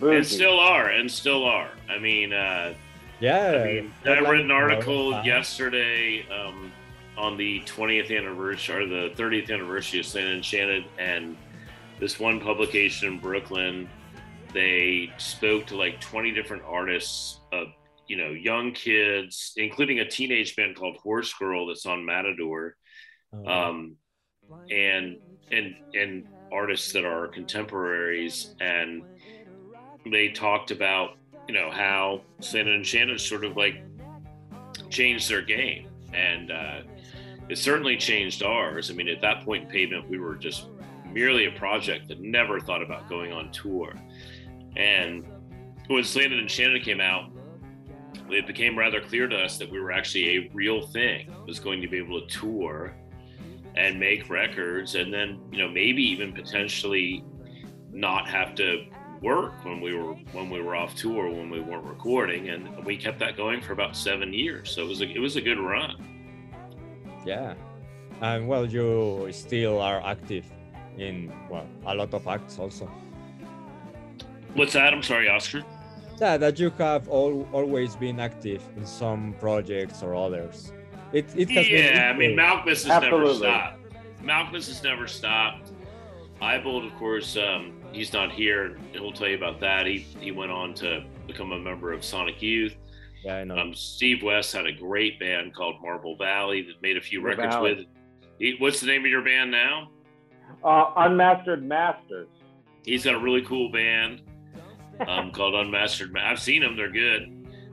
[0.00, 0.14] treated.
[0.16, 1.68] And still are, and still are.
[1.88, 2.74] I mean, uh,
[3.20, 3.62] Yeah.
[3.62, 5.26] I mean, not I like read an article Nirvana.
[5.26, 6.70] yesterday um,
[7.18, 11.36] on the 20th anniversary or the 30th anniversary of Slanted Enchanted, and
[11.98, 13.88] this one publication in Brooklyn,
[14.54, 17.68] they spoke to like 20 different artists, of
[18.08, 22.76] you know, young kids, including a teenage band called Horse Girl that's on Matador,
[23.34, 23.96] Uh, um,
[24.70, 25.16] and
[25.50, 29.02] and and artists that are contemporaries, and
[30.10, 31.16] they talked about
[31.48, 33.82] you know how Slanted and Enchanted sort of like
[34.90, 36.80] changed their game, and uh,
[37.48, 38.90] it certainly changed ours.
[38.90, 40.68] I mean, at that point in Pavement, we were just
[41.10, 43.94] merely a project that never thought about going on tour,
[44.76, 45.24] and
[45.86, 47.30] when Slanted and Enchanted came out.
[48.32, 51.34] It became rather clear to us that we were actually a real thing.
[51.46, 52.96] Was going to be able to tour
[53.74, 57.24] and make records and then you know maybe even potentially
[57.90, 58.84] not have to
[59.22, 62.48] work when we were when we were off tour when we weren't recording.
[62.48, 64.70] And we kept that going for about seven years.
[64.70, 65.96] So it was a, it was a good run.
[67.24, 67.54] Yeah,
[68.20, 70.44] and well, you still are active
[70.98, 72.90] in well a lot of acts also.
[74.54, 74.92] what's that?
[74.92, 75.62] I'm sorry oscar
[76.22, 80.72] Yeah, that you have all, always been active in some projects or others.
[81.12, 82.44] It it has been yeah i mean equal.
[82.44, 83.82] malkmus has never stopped
[84.22, 85.72] Malkmus has never stopped.
[86.40, 88.78] Ibold, of course, um, he's not here.
[88.92, 89.86] He'll tell you about that.
[89.86, 92.76] He he went on to become a member of Sonic Youth.
[93.24, 93.58] Yeah, I know.
[93.58, 97.42] Um, Steve West had a great band called Marble Valley that made a few Marble
[97.42, 97.74] records Valley.
[97.74, 97.86] with.
[98.38, 99.90] He, what's the name of your band now?
[100.62, 102.28] Uh, Unmastered Masters.
[102.84, 104.22] He's got a really cool band
[105.08, 106.16] um, called Unmastered.
[106.16, 107.22] I've seen them; they're good.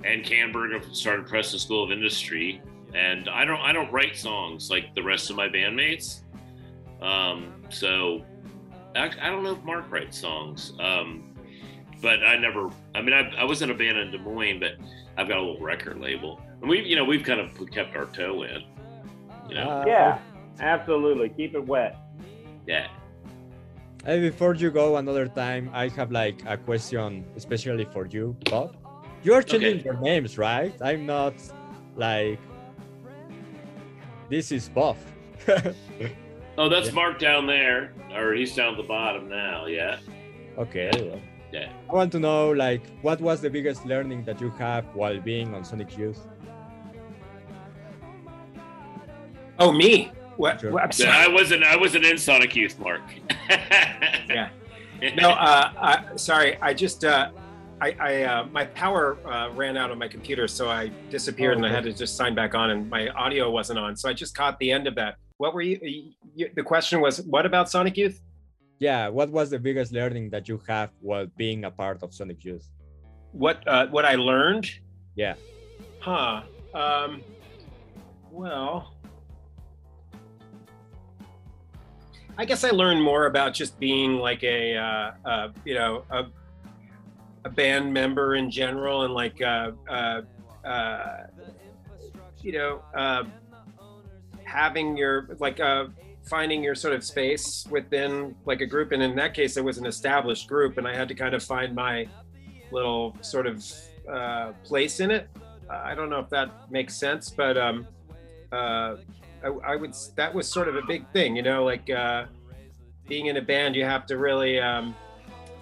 [0.04, 2.62] And Kannberg started Preston School of Industry.
[2.96, 6.22] And I don't, I don't write songs like the rest of my bandmates.
[7.02, 8.24] Um, so
[8.96, 10.74] I, I don't know if Mark writes songs.
[10.80, 11.36] Um,
[12.02, 12.70] but I never.
[12.96, 14.74] I mean, I, I was in a band in Des Moines, but
[15.18, 18.06] I've got a little record label, and we've, you know, we've kind of kept our
[18.06, 18.64] toe in.
[19.50, 20.20] You know, Uh, Yeah,
[20.62, 21.28] absolutely.
[21.30, 21.98] Keep it wet.
[22.66, 22.88] yeah.
[24.08, 28.76] Uh, before you go another time, I have like a question, especially for you, Bob.
[29.24, 29.84] You are changing Okay.
[29.86, 30.74] your names, right?
[30.82, 31.34] I'm not
[31.96, 32.40] like
[34.30, 34.98] this is Bob.
[36.58, 36.94] Oh, that's Yeah.
[36.94, 39.66] Mark down there, or he's down at the bottom now.
[39.66, 39.98] Yeah,
[40.58, 40.92] okay.
[41.54, 41.72] yeah.
[41.90, 45.56] I want to know like what was the biggest learning that you have while being
[45.56, 46.20] on Sonic Youth?
[49.58, 50.12] Oh, me?
[50.40, 50.64] What?
[50.64, 51.12] What- I'm sorry.
[51.12, 51.66] I wasn't.
[51.66, 53.02] I wasn't in Sonic Youth, Mark.
[54.30, 54.50] Yeah.
[55.16, 56.58] No, uh, I, sorry.
[56.62, 57.32] I just, uh,
[57.80, 61.66] I, I uh, my power uh, ran out on my computer, so I disappeared, and
[61.66, 63.96] I had to just sign back on, and my audio wasn't on.
[63.96, 65.16] So I just caught the end of that.
[65.38, 65.80] What were you?
[66.36, 68.20] you the question was, what about Sonic Youth?
[68.80, 72.44] Yeah, what was the biggest learning that you have while being a part of Sonic
[72.44, 72.68] Youth?
[73.32, 74.70] What uh, what I learned?
[75.16, 75.36] Yeah.
[76.02, 76.42] Huh.
[76.74, 77.24] Um,
[78.32, 78.96] well,
[82.40, 86.28] I guess I learned more about just being like a, uh, uh, you know, a,
[87.44, 90.22] a band member in general, and like, uh, uh,
[90.66, 91.28] uh,
[92.42, 93.26] you know, uh,
[94.46, 95.60] having your like
[96.30, 98.94] finding your sort of space within like a group.
[98.94, 101.44] And in that case, it was an established group, and I had to kind of
[101.44, 102.08] find my
[102.72, 103.62] little sort of
[104.64, 105.28] place in it.
[105.70, 107.86] I don't know if that makes sense, but um,
[109.44, 109.96] I, I would.
[110.16, 112.26] That was sort of a big thing, you know, like uh,
[113.08, 113.76] being in a band.
[113.76, 114.96] You have to really, um,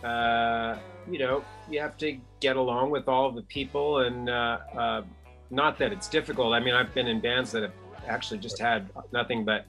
[0.04, 0.78] uh,
[1.10, 5.02] you know, you have to get along with all the people, and uh, uh,
[5.50, 6.54] not that it's difficult.
[6.54, 7.74] I mean, I've been in bands that have
[8.08, 9.66] actually just had nothing but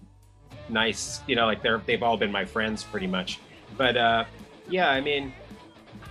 [0.69, 3.41] nice, you know, like they're they've all been my friends pretty much.
[3.77, 4.25] But uh,
[4.69, 5.33] yeah, I mean,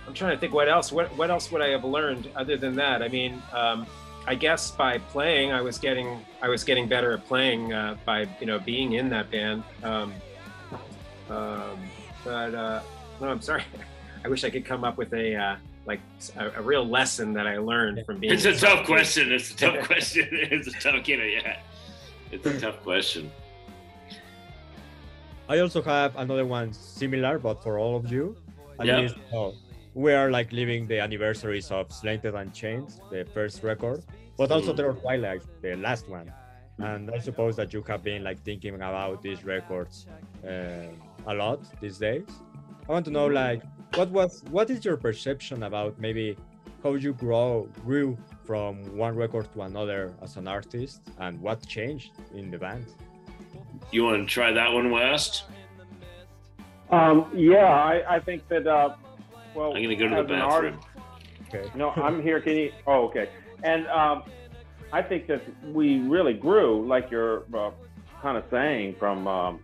[0.06, 0.92] I'm trying to think what else.
[0.92, 3.02] What what else would I have learned other than that?
[3.02, 3.86] I mean, um,
[4.28, 8.28] I guess by playing, I was getting I was getting better at playing uh, by
[8.40, 9.62] you know being in that band.
[9.82, 10.12] Um,
[11.30, 11.78] um,
[12.24, 12.82] but uh,
[13.22, 13.64] no, I'm sorry.
[14.24, 16.00] I wish I could come up with a uh, like
[16.36, 18.34] a, a real lesson that I learned from being.
[18.34, 19.32] It's a in tough Sonic question.
[19.32, 20.28] It's a tough question.
[20.32, 21.56] It's a tough, you know, yeah.
[22.30, 23.32] It's a tough question.
[25.48, 28.36] I also have another one similar, but for all of you.
[28.78, 29.00] At Yeah.
[29.00, 29.54] least, oh,
[29.98, 34.04] we are like living the anniversaries of Slanted and Enchanted, the first record,
[34.36, 34.72] but also.
[34.72, 36.32] Terror Twilight, the last one.
[36.78, 40.06] And I suppose that you have been like thinking about these records
[40.46, 40.92] uh,
[41.26, 42.28] a lot these days.
[42.88, 43.60] I want to know like
[43.94, 46.36] what was what is your perception about maybe
[46.84, 52.12] how you grow grew from one record to another as an artist and what changed
[52.34, 52.86] in the band?
[53.90, 55.42] You want to try that one, West?
[56.88, 58.64] Um, yeah, I, I think that.
[58.68, 58.94] Uh,
[59.58, 60.40] well, I'm going to go to the bathroom.
[60.50, 60.78] artist-
[61.54, 61.70] Okay.
[61.74, 62.40] No, I'm here.
[62.42, 62.72] Can you?
[62.86, 63.30] Oh, okay.
[63.62, 64.24] And um,
[64.92, 65.40] I think that
[65.72, 67.70] we really grew, like you're uh,
[68.20, 69.60] kind of saying, from um,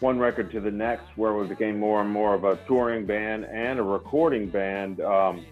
[0.00, 3.46] one record to the next, where we became more and more of a touring band
[3.46, 5.46] and a recording band um,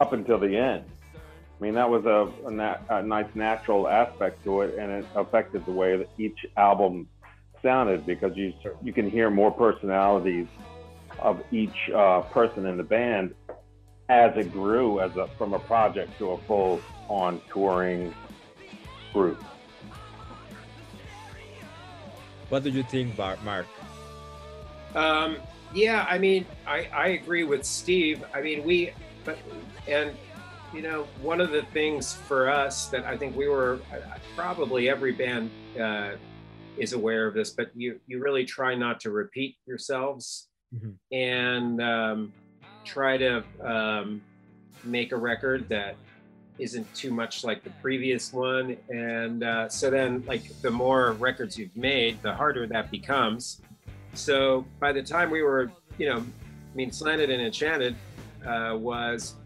[0.00, 0.84] up until the end.
[1.14, 5.06] I mean, that was a, a, na- a nice natural aspect to it, and it
[5.14, 7.08] affected the way that each album
[7.62, 8.52] sounded because you
[8.82, 10.46] you can hear more personalities
[11.18, 13.34] of each uh, person in the band
[14.08, 18.14] as it grew as a, from a project to a full on touring
[19.12, 19.42] group.
[22.48, 23.66] What do you think, Bar- Mark?
[24.94, 25.36] Um,
[25.74, 28.24] yeah, I mean, I, I agree with Steve.
[28.34, 28.92] I mean, we,
[29.24, 29.38] but,
[29.86, 30.16] and,
[30.74, 33.98] you know, one of the things for us that I think we were, uh,
[34.34, 36.12] probably every band uh,
[36.78, 40.94] is aware of this, but you, you really try not to repeat yourselves Mhm.
[41.12, 42.32] and um,
[42.84, 44.20] try to um,
[44.84, 45.96] make a record that
[46.58, 48.76] isn't too much like the previous one.
[48.88, 53.62] And uh, so then, like, the more records you've made, the harder that becomes.
[54.14, 57.94] So by the time we were, you know, I mean, Slanted and Enchanted
[58.46, 59.36] uh, was,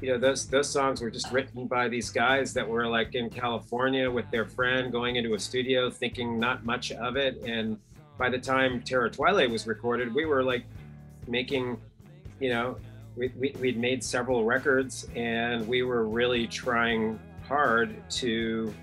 [0.00, 3.30] you know, those those songs were just written by these guys that were like in
[3.30, 7.78] California with their friend, going into a studio, thinking not much of it, and
[8.18, 10.64] by the time Terror Twilight was recorded, we were like
[11.26, 11.80] making,
[12.40, 12.76] you know,
[13.16, 18.74] we, we, we'd made several records and we were really trying hard to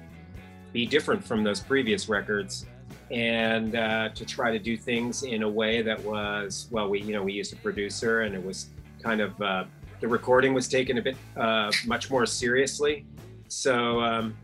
[0.73, 2.65] be different from those previous records
[3.11, 7.13] and uh, to try to do things in a way that was well we you
[7.13, 8.69] know we used a producer and it was
[9.01, 9.63] kind of uh,
[10.01, 13.05] the recording was taken a bit uh, much more seriously.
[13.47, 14.35] So um,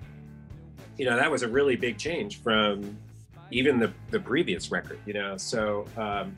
[0.97, 2.97] you know that was a really big change from
[3.51, 6.35] even the the previous record you know so um,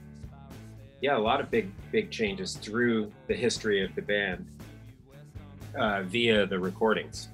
[1.01, 4.45] yeah a lot of big big changes through the history of the band
[5.77, 7.29] uh, via the recordings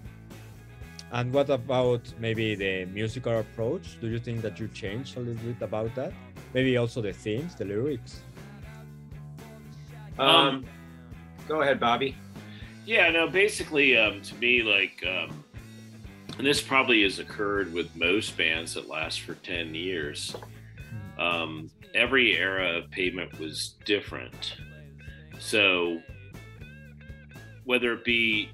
[1.11, 3.99] and what about maybe the musical approach?
[3.99, 6.13] Do you think that you changed a little bit about that?
[6.53, 8.21] Maybe also the themes, the lyrics.
[10.19, 10.65] Um, um
[11.47, 12.15] go ahead, Bobby.
[12.85, 15.43] Yeah, no, basically, um, to me, like, um,
[16.37, 20.35] and this probably has occurred with most bands that last for 10 years.
[21.17, 24.55] Um, every era of pavement was different.
[25.39, 26.01] So,
[27.65, 28.51] whether it be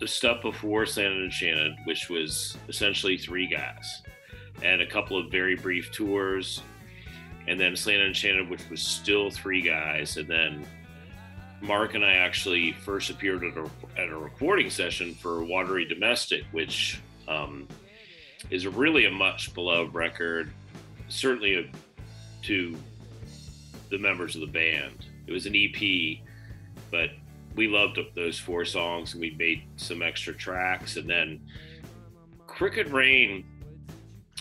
[0.00, 4.02] the stuff before Slanted and Enchanted, which was essentially three guys,
[4.62, 6.62] and a couple of very brief tours,
[7.48, 10.66] and then Slanted and Enchanted, which was still three guys, and then
[11.60, 13.68] Mark and I actually first appeared at a,
[14.00, 17.66] at a recording session for Watery Domestic, which um,
[18.50, 20.52] is really a much beloved record,
[21.08, 21.70] certainly a,
[22.42, 22.76] to
[23.90, 25.06] the members of the band.
[25.26, 26.18] It was an EP,
[26.90, 27.10] but
[27.56, 31.40] we loved those four songs and we made some extra tracks and then
[32.46, 33.44] crooked rain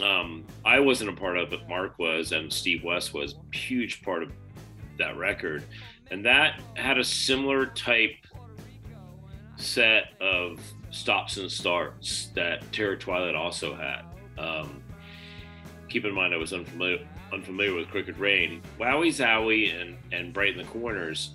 [0.04, 4.22] um, i wasn't a part of it mark was and steve west was huge part
[4.22, 4.32] of
[4.98, 5.64] that record
[6.12, 8.16] and that had a similar type
[9.58, 10.60] set of
[10.92, 14.02] stops and starts that terror twilight also had.
[14.38, 14.82] Um,
[15.88, 16.98] keep in mind i was unfamiliar
[17.32, 21.32] unfamiliar with crooked rain wowee zowee and and brighten the corners.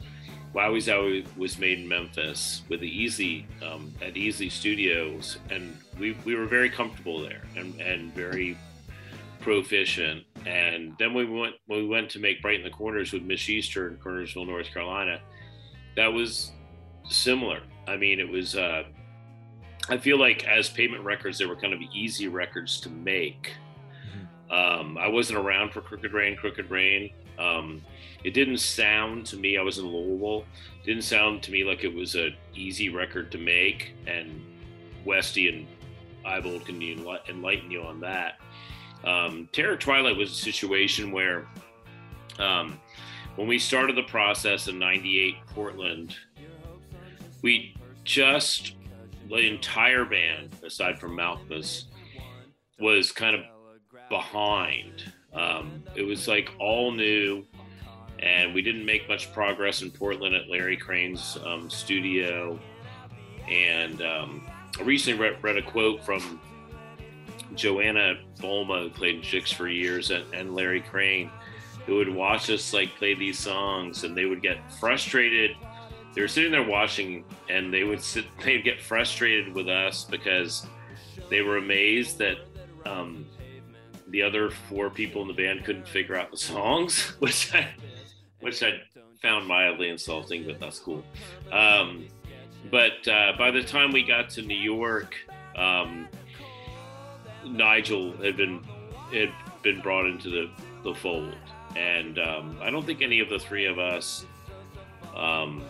[0.55, 6.16] Wowee Zowee was made in Memphis with the Easley um, at Easley Studios, and we,
[6.25, 8.59] we were very comfortable there and, and very
[9.39, 10.25] proficient.
[10.47, 13.88] And then we went when we went to make Brighten the Corners with Mitch Easter
[13.88, 15.20] in Kernersville, North Carolina.
[15.97, 16.53] That was
[17.09, 17.61] similar.
[17.86, 18.57] I mean, it was.
[18.57, 18.84] Uh,
[19.88, 23.55] I feel like as Pavement Records, they were kind of easy records to make.
[24.07, 24.53] Mm-hmm.
[24.53, 26.36] Um, I wasn't around for Crooked Rain.
[26.36, 27.11] Crooked Rain.
[27.38, 27.82] Um,
[28.22, 29.57] it didn't sound to me.
[29.57, 30.45] I was in Louisville.
[30.84, 33.95] Didn't sound to me like it was a easy record to make.
[34.07, 34.43] And
[35.05, 35.66] Westy and
[36.24, 36.80] Ibold can
[37.28, 38.38] enlighten you on that.
[39.05, 41.46] Um, Terror Twilight was a situation where,
[42.38, 42.78] um,
[43.36, 46.16] when we started the process in '98, Portland,
[47.42, 47.74] we
[48.05, 48.74] just
[49.28, 51.84] the entire band, aside from Malkmus,
[52.78, 53.42] was kind of
[54.09, 55.12] behind.
[55.32, 57.46] Um, it was like all new
[58.22, 62.59] and we didn't make much progress in Portland at Larry Crane's um, studio.
[63.48, 64.46] And um,
[64.78, 66.40] I recently read, read, a quote from
[67.61, 71.30] Joanna Bolme, who played in Jicks for years, and, and Larry Crane,
[71.84, 75.56] who would watch us like play these songs, and they would get frustrated.
[76.14, 78.24] They were sitting there watching, and they would sit.
[78.44, 80.66] They'd get frustrated with us because
[81.28, 82.38] they were amazed that
[82.86, 83.26] um,
[84.08, 87.68] the other four people in the band couldn't figure out the songs, which I
[88.40, 88.80] which I
[89.20, 91.04] found mildly insulting, but that's cool.
[91.52, 92.08] Um,
[92.70, 95.14] but uh, by the time we got to New York,
[95.56, 96.08] um,
[97.45, 98.61] Nigel had been
[99.12, 99.32] had
[99.62, 100.51] been brought into the,
[100.84, 101.34] the fold,
[101.76, 104.24] and um, I don't think any of the three of us
[105.16, 105.64] um,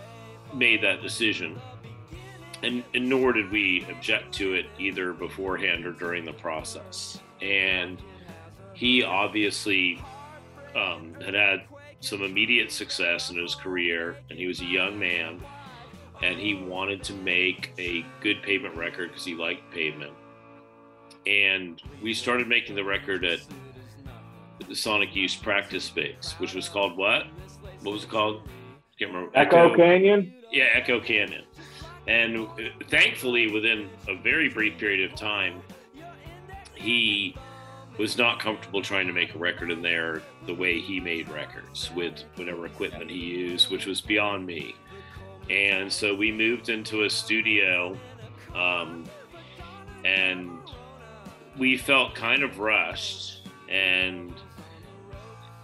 [0.55, 1.59] made that decision,
[2.62, 7.18] and, and nor did we object to it either beforehand or during the process.
[7.41, 7.99] And
[8.75, 10.03] he obviously
[10.77, 11.62] um, had had
[12.01, 15.41] some immediate success in his career, and he was a young man,
[16.23, 20.12] and he wanted to make a good pavement record because he liked pavement.
[21.31, 23.39] And we started making the record at
[24.68, 27.26] the Sonic Youth practice space, which was called what?
[27.83, 28.49] What was it called?
[28.99, 29.31] Can't remember.
[29.37, 30.35] Echo, Echo Canyon.
[30.51, 31.45] Yeah, Echo Canyon.
[32.09, 32.49] And uh,
[32.89, 35.62] thankfully, within a very brief period of time,
[36.74, 37.37] he
[37.97, 41.93] was not comfortable trying to make a record in there the way he made records
[41.95, 44.74] with whatever equipment he used, which was beyond me.
[45.49, 47.97] And so we moved into a studio,
[48.55, 49.05] um,
[50.05, 50.60] and
[51.61, 54.33] we felt kind of rushed, and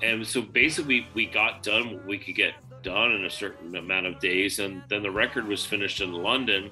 [0.02, 4.06] and so basically we got done what we could get done in a certain amount
[4.06, 6.70] of days, and then the record was finished in London.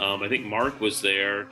[0.00, 1.48] Um, I think Mark was there,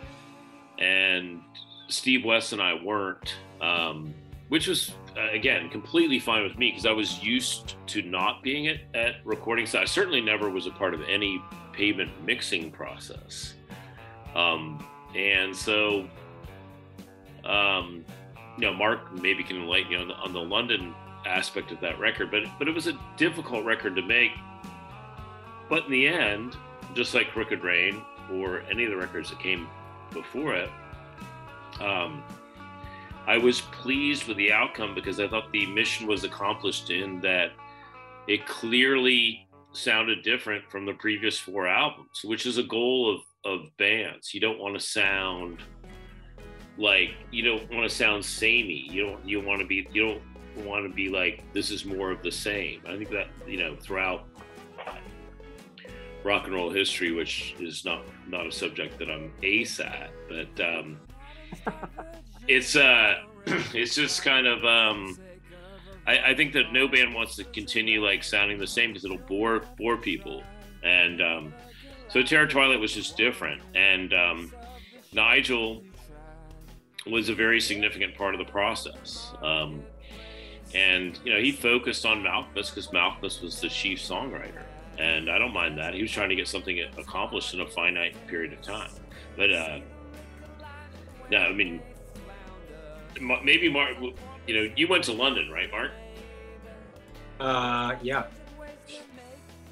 [0.79, 1.43] and
[1.89, 3.37] Steve West and I weren't.
[3.61, 4.15] Um,
[4.49, 8.69] which was uh, again completely fine with me because I was used to not being
[8.69, 9.67] at, at recording.
[9.67, 11.43] So I certainly never was a part of any
[11.73, 13.55] pavement mixing process,
[14.35, 16.07] um, and so
[17.45, 18.05] um,
[18.57, 20.95] you know, Mark maybe can enlighten you on the, on the London
[21.26, 24.32] aspect of that record, but but it was a difficult record to make.
[25.68, 26.57] But in the end,
[26.95, 29.66] just like Crooked Rain or any of the records that came
[30.12, 30.70] before it,
[31.80, 32.22] um,
[33.26, 37.53] I was pleased with the outcome because I thought the mission was accomplished in that
[38.28, 43.76] it clearly sounded different from the previous four albums, which is a goal of, of
[43.78, 44.34] bands.
[44.34, 45.59] You don't want to sound
[46.77, 48.87] like you don't want to sound samey.
[48.91, 52.11] You don't you want to be you don't want to be like this is more
[52.11, 52.81] of the same.
[52.87, 54.27] I think that you know throughout
[56.25, 60.61] rock and roll history, which is not not a subject that I'm ace at, but
[60.64, 60.99] um,
[62.49, 65.18] it's uh it's just kind of um
[66.07, 69.18] I, I think that no band wants to continue like sounding the same because it'll
[69.18, 70.43] bore bore people
[70.83, 71.55] and um
[72.09, 74.53] so Terror Twilight was just different and um
[75.12, 75.83] Nigel
[77.07, 79.83] was a very significant part of the process um
[80.75, 84.63] and you know he focused on Malkmus because Malkmus was the chief songwriter
[84.99, 88.15] and I don't mind that he was trying to get something accomplished in a finite
[88.27, 88.91] period of time
[89.37, 89.81] but uh
[91.31, 91.81] no, I mean,
[93.43, 93.97] maybe Mark.
[94.47, 95.93] You know, you went to London, right, Mark?
[97.41, 98.25] Uh, yeah,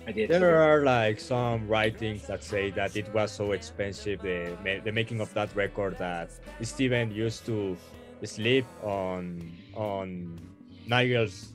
[0.07, 0.30] I did.
[0.30, 5.20] There are like some writings that say that it was so expensive the the making
[5.20, 6.30] of that record that
[6.62, 7.76] Steven used to
[8.24, 10.40] sleep on on
[10.86, 11.53] Nigel's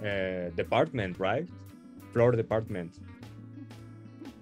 [0.00, 1.48] uh, department, right?
[2.12, 2.98] Floor department.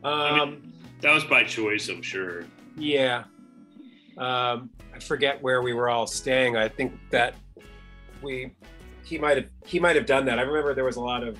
[0.03, 0.73] Um, I mean,
[1.03, 2.45] that was by choice, I'm sure.
[2.77, 3.25] Yeah,
[4.19, 6.57] um, I forget where we were all staying.
[6.57, 7.35] I think that
[8.23, 8.53] we
[9.05, 10.39] he might have he might have done that.
[10.39, 11.39] I remember there was a lot of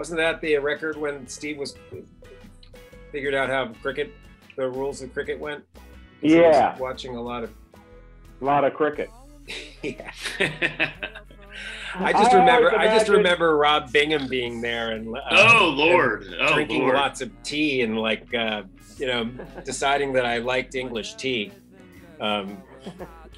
[0.00, 1.74] wasn't that the record when Steve was
[3.12, 4.10] figured out how cricket
[4.56, 5.62] the rules of cricket went?
[6.22, 7.50] Yeah, watching a lot of
[8.40, 9.10] a lot of cricket.
[9.82, 10.10] yeah.
[11.94, 12.78] I just I remember.
[12.78, 16.94] I just remember Rob Bingham being there and uh, oh lord, and oh, drinking lord.
[16.94, 18.62] lots of tea and like uh,
[18.96, 19.30] you know
[19.66, 21.52] deciding that I liked English tea.
[22.22, 22.56] Um,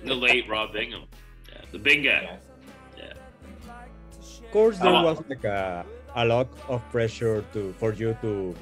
[0.04, 1.06] the late Rob Bingham,
[1.48, 2.38] yeah, the big guy.
[2.96, 3.14] Yeah.
[3.64, 5.84] Of course, there was like a,
[6.16, 8.54] a lot of pressure to for you to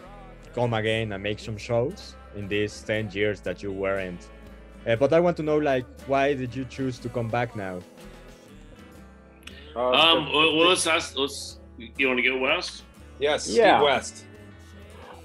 [0.55, 4.29] come again and make some shows in these 10 years that you weren't.
[4.87, 7.81] Uh, but I want to know, like, why did you choose to come back now?
[9.77, 12.83] Uh, um, well, well, let's ask, let's, you want to go west?
[13.19, 13.77] Yes, yeah.
[13.77, 14.25] Steve West.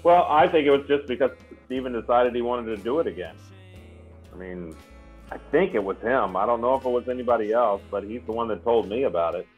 [0.02, 1.30] Well, I think it was just because
[1.64, 3.34] Steven decided he wanted to do it again.
[4.32, 4.76] I mean,
[5.32, 6.36] I think it was him.
[6.36, 9.04] I don't know if it was anybody else, but he's the one that told me
[9.04, 9.48] about it.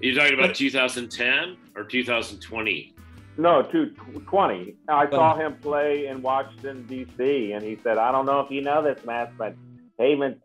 [0.00, 2.94] You're talking about 2010 or 2020?
[3.36, 4.74] No, 2020.
[4.88, 7.52] I saw him play in Washington D.C.
[7.52, 9.54] and he said, "I don't know if you know this, Matt, but
[9.98, 10.42] Pavement's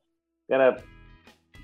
[0.50, 0.78] gonna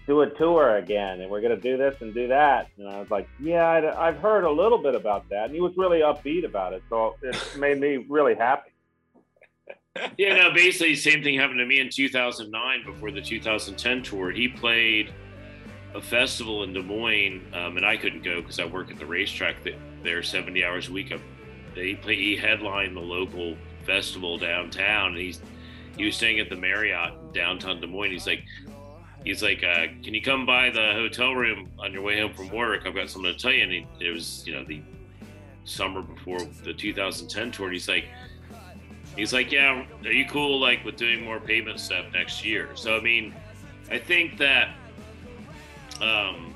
[0.07, 3.11] do a tour again, and we're gonna do this and do that." And I was
[3.11, 6.45] like, "Yeah, i have heard a little bit about that." And he was really upbeat
[6.45, 8.71] about it, so it made me really happy
[10.17, 14.31] yeah, no, basically, the same thing happened to me in 2009 before the 2010 tour.
[14.31, 15.11] He played
[15.95, 19.05] a festival in Des Moines, um, and I couldn't go because I work at the
[19.05, 19.57] racetrack
[20.03, 21.13] there 70 hours a week.
[21.75, 25.41] He, play, he headlined the local festival downtown, and he's
[25.97, 28.11] he was staying at the Marriott downtown Des Moines.
[28.11, 28.43] He's like,
[29.25, 32.49] he's like, uh, can you come by the hotel room on your way home from
[32.49, 32.85] work?
[32.85, 33.63] I've got something to tell you.
[33.63, 34.81] And he, it was, you know, the
[35.65, 37.65] summer before the 2010 tour.
[37.65, 38.05] And he's like,
[39.17, 42.69] he's like, yeah, are you cool like with doing more pavement stuff next year?
[42.75, 43.35] So I mean,
[43.91, 44.69] I think that
[46.01, 46.55] um,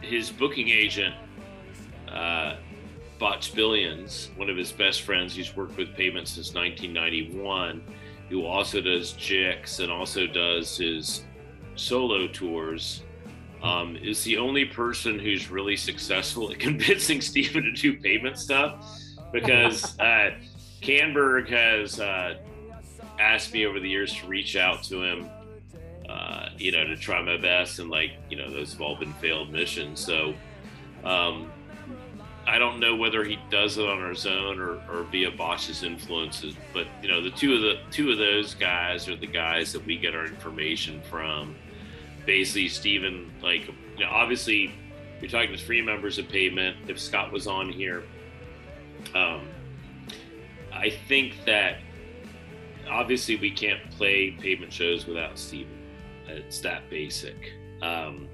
[0.00, 1.14] his booking agent,
[2.08, 2.56] uh,
[3.18, 7.82] Botch Billions, one of his best friends, he's worked with pavement since 1991,
[8.28, 11.24] who also does Jicks and also does his
[11.76, 13.02] solo tours.
[13.62, 18.86] Um, is the only person who's really successful at convincing Steven to do pavement stuff
[19.32, 20.30] because uh,
[20.80, 22.38] Kannberg has uh,
[23.18, 25.28] asked me over the years to reach out to him,
[26.10, 29.12] uh, you know, to try my best, and like, you know, those have all been
[29.14, 30.00] failed missions.
[30.00, 30.34] So,
[31.04, 31.52] um,
[32.46, 36.56] I don't know whether he does it on his own or, or via Bosch's influences,
[36.72, 39.86] but you know, the two of the two of those guys are the guys that
[39.86, 41.54] we get our information from.
[42.26, 44.72] Basically, Steven, like, you know, obviously,
[45.20, 46.76] you're talking to three members of Pavement.
[46.88, 48.02] If Scott was on here,
[49.14, 49.46] um,
[50.72, 51.76] I think that
[52.90, 55.79] obviously we can't play pavement shows without Steven.
[56.36, 57.52] It's that basic.
[57.82, 58.28] Um,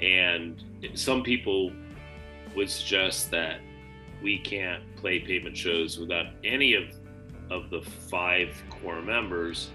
[0.00, 0.62] and
[0.94, 1.72] some people
[2.56, 3.60] would suggest that
[4.22, 6.84] we can't play pavement shows without any of
[7.50, 9.70] of the five core members,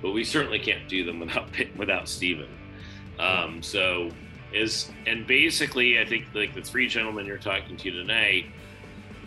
[0.00, 2.48] but we certainly can't do them without without Steven.
[3.18, 4.10] Um, so
[4.52, 8.46] is and basically, I think like the three gentlemen you're talking to today,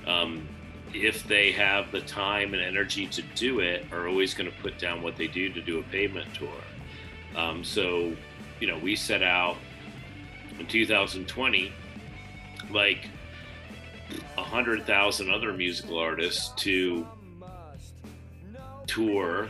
[0.07, 0.47] um,
[0.93, 4.77] if they have the time and energy to do it, are always going to put
[4.77, 6.62] down what they do to do a pavement tour.
[7.35, 8.15] Um, so,
[8.59, 9.57] you know, we set out
[10.59, 11.71] in 2020,
[12.71, 13.09] like
[14.37, 17.07] hundred thousand other musical artists to
[18.85, 19.49] tour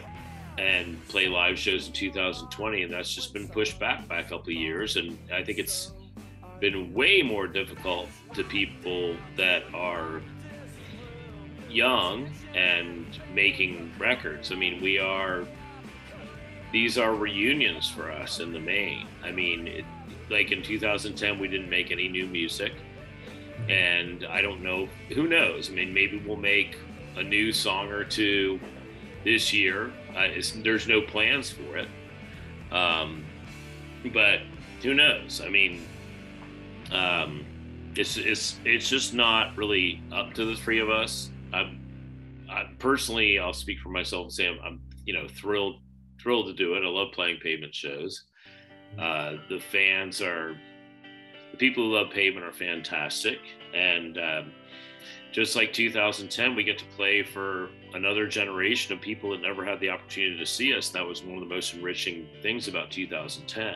[0.58, 4.50] and play live shows in 2020 and that's just been pushed back by a couple
[4.50, 5.92] of years and i think it's
[6.62, 10.22] been way more difficult to people that are
[11.74, 14.52] young and making records.
[14.52, 15.46] I mean we are
[16.74, 19.86] these are reunions for us in the main i mean it,
[20.30, 22.74] like in 2010 we didn't make any new music
[23.70, 26.78] and i don't know who knows i mean maybe we'll make
[27.16, 28.60] a new song or two
[29.24, 31.88] this year uh, there's no plans for it.
[32.72, 33.26] Um,
[34.14, 34.40] but
[34.82, 35.42] who knows?
[35.42, 35.86] I mean,
[36.92, 37.46] um,
[37.96, 41.30] it's it's it's just not really up to the three of us.
[41.52, 41.80] I'm,
[42.50, 45.80] I personally, I'll speak for myself and say I'm, I'm, you know thrilled
[46.24, 46.84] thrilled to do it.
[46.84, 48.24] I love playing pavement shows.
[48.98, 50.56] Uh, the fans are
[51.52, 53.40] the people who love pavement are fantastic,
[53.74, 54.52] and um,
[55.34, 59.80] just like 2010, we get to play for another generation of people that never had
[59.80, 60.90] the opportunity to see us.
[60.90, 63.76] That was one of the most enriching things about 2010.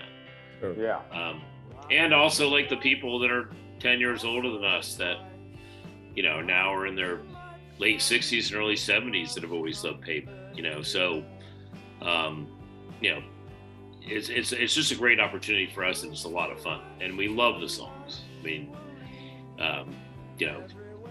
[0.59, 0.73] Sure.
[0.73, 1.01] Yeah.
[1.11, 1.41] Um,
[1.89, 5.17] and also like the people that are 10 years older than us that,
[6.15, 7.21] you know, now are in their
[7.79, 10.81] late 60s and early 70s that have always loved pavement, you know.
[10.81, 11.23] So,
[12.07, 12.47] um,
[13.01, 13.23] you know,
[14.01, 16.81] it's, it's, it's just a great opportunity for us and it's a lot of fun.
[17.01, 18.21] And we love the songs.
[18.39, 18.75] I mean,
[19.59, 19.93] um,
[20.39, 20.63] you know,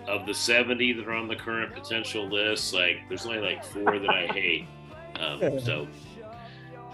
[0.09, 3.99] of the 70 that are on the current potential list, like there's only like four
[3.99, 4.67] that I hate.
[5.21, 5.87] Um, so,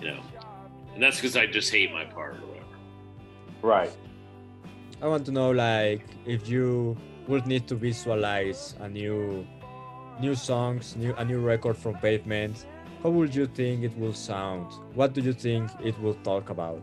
[0.00, 0.20] you know,
[0.94, 2.66] and that's because I just hate my part or whatever.
[3.62, 3.96] Right.
[5.00, 6.96] I want to know, like, if you
[7.28, 9.46] would need to visualize a new,
[10.20, 12.66] new songs, new a new record from Pavement,
[13.03, 14.72] how would you think it will sound?
[14.94, 16.82] What do you think it will talk about?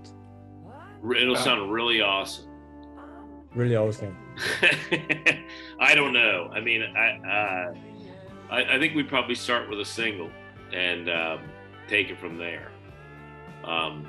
[1.16, 2.50] It'll sound really awesome
[3.56, 4.16] really awesome.
[5.80, 6.50] I don't know.
[6.54, 7.74] I mean, I, uh,
[8.52, 10.30] I, I think we probably start with a single
[10.74, 11.40] and um,
[11.88, 12.72] take it from there.
[13.64, 14.08] Um,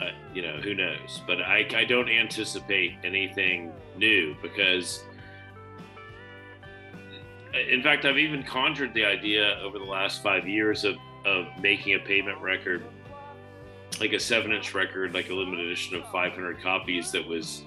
[0.00, 1.22] uh, you know, who knows?
[1.26, 5.02] But I, I don't anticipate anything new because,
[7.54, 10.96] in fact, I've even conjured the idea over the last five years of,
[11.26, 12.84] of making a pavement record,
[14.00, 17.64] like a seven inch record, like a limited edition of 500 copies that was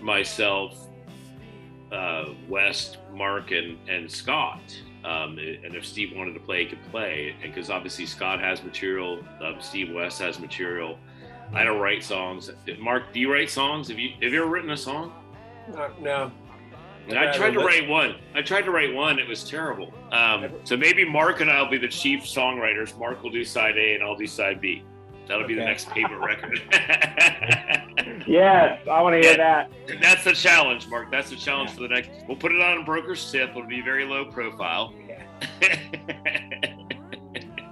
[0.00, 0.86] myself,
[1.90, 4.60] uh, West, Mark, and, and Scott.
[5.02, 7.34] Um, and if Steve wanted to play, he could play.
[7.42, 10.98] And Because obviously Scott has material, um, Steve West has material.
[11.54, 12.50] I don't write songs.
[12.78, 13.88] Mark, do you write songs?
[13.88, 15.12] Have you have you ever written a song?
[15.74, 16.30] Uh, no.
[17.16, 18.16] I tried to write one.
[18.34, 19.18] I tried to write one.
[19.18, 19.92] It was terrible.
[20.12, 22.96] Um, so maybe Mark and I'll be the chief songwriters.
[22.98, 24.84] Mark will do side A and I'll do side B.
[25.30, 26.60] That'll be the next pavement record.
[28.26, 29.70] yes, I want to hear that.
[30.02, 31.12] That's the challenge, Mark.
[31.12, 32.10] That's the challenge for the next.
[32.26, 33.50] We'll put it on a broker's tip.
[33.50, 34.92] It'll be very low profile.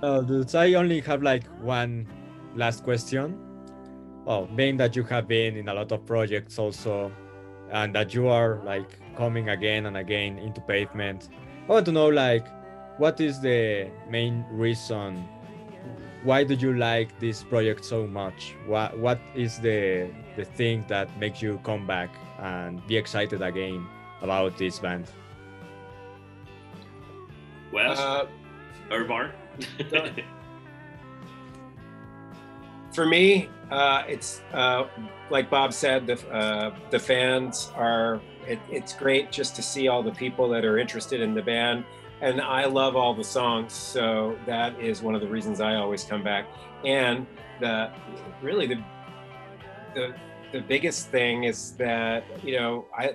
[0.05, 2.07] oh, dude, I only have like one
[2.55, 3.37] last question.
[4.25, 7.11] Well, being that you have been in a lot of projects also,
[7.73, 11.29] and that you are like coming again and again into pavement,
[11.69, 12.47] I want to know like
[12.99, 15.29] what is the main reason
[16.25, 18.55] why do you like this project so much?
[18.67, 23.87] What what is the the thing that makes you come back and be excited again
[24.23, 25.11] about this band?
[27.73, 28.27] Well, uh,
[28.91, 29.33] or Mark?
[32.99, 34.89] for me, uh, it's uh,
[35.31, 36.07] like Bob said.
[36.07, 38.21] The uh, the fans are.
[38.47, 41.85] It, it's great just to see all the people that are interested in the band
[42.21, 46.05] and I love all the songs, so that is one of the reasons I always
[46.05, 46.47] come back.
[46.85, 47.27] And
[47.61, 47.93] the
[48.43, 48.83] really the
[49.95, 50.15] the
[50.51, 53.15] the biggest thing is that you know I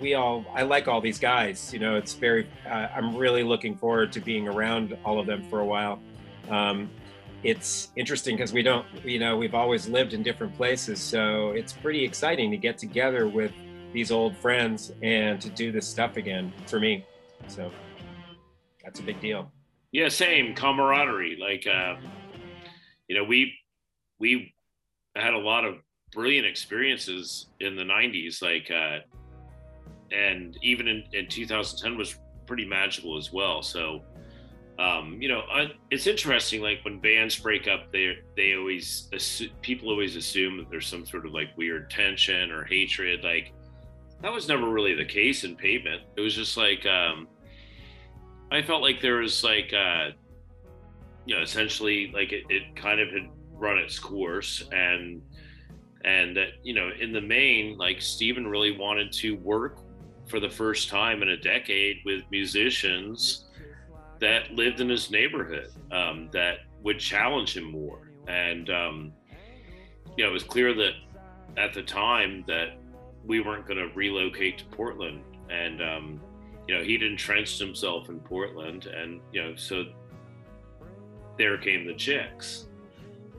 [0.00, 1.72] we all I like all these guys.
[1.72, 5.42] You know, it's very uh, I'm really looking forward to being around all of them
[5.48, 5.98] for a while.
[6.50, 6.90] Um,
[7.44, 11.72] it's interesting because we don't you know we've always lived in different places, so it's
[11.72, 13.52] pretty exciting to get together with
[13.92, 17.06] these old friends and to do this stuff again for me.
[17.46, 17.70] So
[18.82, 19.52] that's a big deal.
[19.92, 21.38] Yeah, same camaraderie.
[21.40, 22.02] Like, um,
[23.06, 23.54] you know, we
[24.18, 24.52] we
[25.14, 25.76] had a lot of
[26.12, 28.98] brilliant experiences in the 90s like uh,
[30.12, 34.00] and even in, in 2010 was pretty magical as well so
[34.78, 35.42] um, you know
[35.90, 39.08] it's interesting like when bands break up they they always
[39.62, 43.52] people always assume that there's some sort of like weird tension or hatred like
[44.24, 46.00] that was never really the case in pavement.
[46.16, 47.28] It was just like um,
[48.50, 50.10] i felt like there was like uh,
[51.26, 55.22] you know essentially like it, it kind of had run its course and
[56.04, 59.78] and that you know in the main like Steven really wanted to work
[60.26, 63.43] for the first time in a decade with musicians
[64.20, 68.10] that lived in his neighborhood um, that would challenge him more.
[68.28, 69.12] And um,
[70.16, 70.92] you know it was clear that
[71.56, 72.78] at the time that
[73.24, 75.22] we weren't going to relocate to portland.
[75.50, 76.20] And um,
[76.68, 79.84] you know he'd entrenched himself in portland and you know so
[81.38, 82.66] there came the Jicks.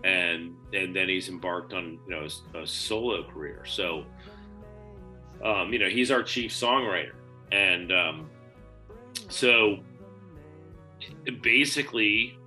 [0.04, 3.64] And and then he's embarked on you know a, a solo career.
[3.66, 4.06] So,
[5.44, 7.14] um, you know, he's our chief songwriter,
[7.52, 8.30] and um,
[9.30, 9.80] so
[11.42, 12.38] basically,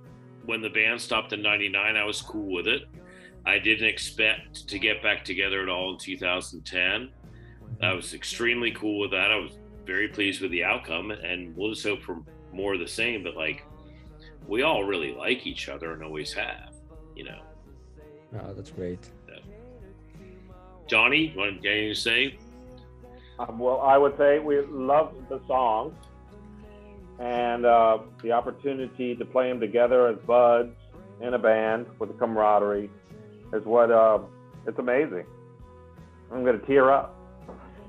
[0.45, 2.83] when the band stopped in '99, I was cool with it.
[3.45, 7.09] I didn't expect to get back together at all in 2010.
[7.81, 9.31] I was extremely cool with that.
[9.31, 12.17] I was very pleased with the outcome, and we'll just hope for
[12.51, 13.23] more of the same.
[13.23, 13.63] But like,
[14.47, 16.73] we all really like each other and always have,
[17.15, 17.39] you know.
[18.41, 18.99] Oh, that's great.
[19.27, 19.39] Yeah.
[20.87, 22.37] Johnny, what can you say?
[23.39, 25.95] Um, well, I would say we love the songs
[27.19, 30.71] and uh, the opportunity to play them together as buds
[31.21, 32.89] in a band with the camaraderie
[33.53, 34.19] is what uh,
[34.65, 35.25] it's amazing.
[36.31, 37.15] I'm going to tear up.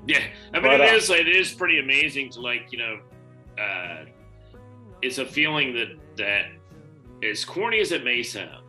[0.05, 0.23] Yeah,
[0.53, 2.99] I mean but, it uh, is it is pretty amazing to like you know,
[3.61, 4.05] uh,
[5.01, 6.45] it's a feeling that that
[7.23, 8.65] as corny as it may sound,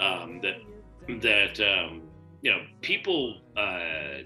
[0.00, 0.56] um, that
[1.22, 2.02] that um,
[2.42, 4.24] you know people uh,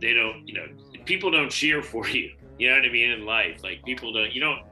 [0.00, 0.66] they don't you know
[1.04, 2.32] people don't cheer for you.
[2.58, 3.64] You know what I mean in life.
[3.64, 4.62] Like people don't you don't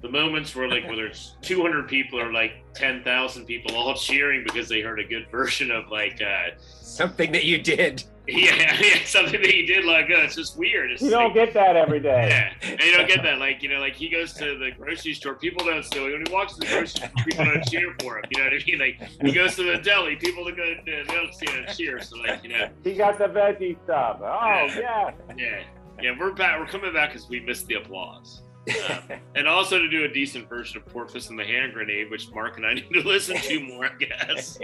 [0.00, 4.68] the moments where like whether it's 200 people or like 10,000 people all cheering because
[4.68, 8.04] they heard a good version of like uh, something that you did.
[8.28, 10.92] Yeah, yeah, something that you did like uh, it's just weird.
[10.92, 12.28] It's you don't get that every day.
[12.28, 13.38] Yeah, and you don't get that.
[13.38, 16.32] Like you know, like he goes to the grocery store, people don't still when he
[16.32, 18.24] walks to the grocery store, people don't cheer for him.
[18.30, 18.78] You know what I mean?
[18.78, 22.02] Like he goes to the deli, people don't go, they don't see him cheer.
[22.02, 24.18] So like you know, he got the veggie stuff.
[24.20, 25.62] Oh yeah, yeah,
[26.00, 26.14] yeah.
[26.20, 26.60] We're back.
[26.60, 28.42] We're coming back because we missed the applause.
[28.68, 32.30] Um, and also to do a decent version of Porpoise and the Hand Grenade, which
[32.32, 34.58] Mark and I need to listen to more, I guess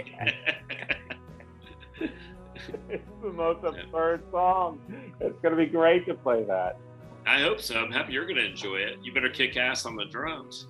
[1.99, 4.79] it's the most absurd song.
[5.19, 6.77] It's going to be great to play that.
[7.25, 7.75] I hope so.
[7.75, 8.99] I'm happy you're going to enjoy it.
[9.01, 10.67] You better kick ass on the drums.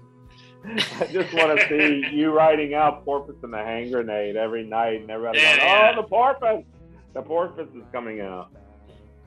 [0.66, 5.02] I just want to see you writing out Porpoise and the Hand Grenade every night,
[5.02, 5.92] and everybody yeah, going, yeah.
[5.94, 6.64] "Oh, the porpoise!
[7.14, 8.50] The porpoise is coming out."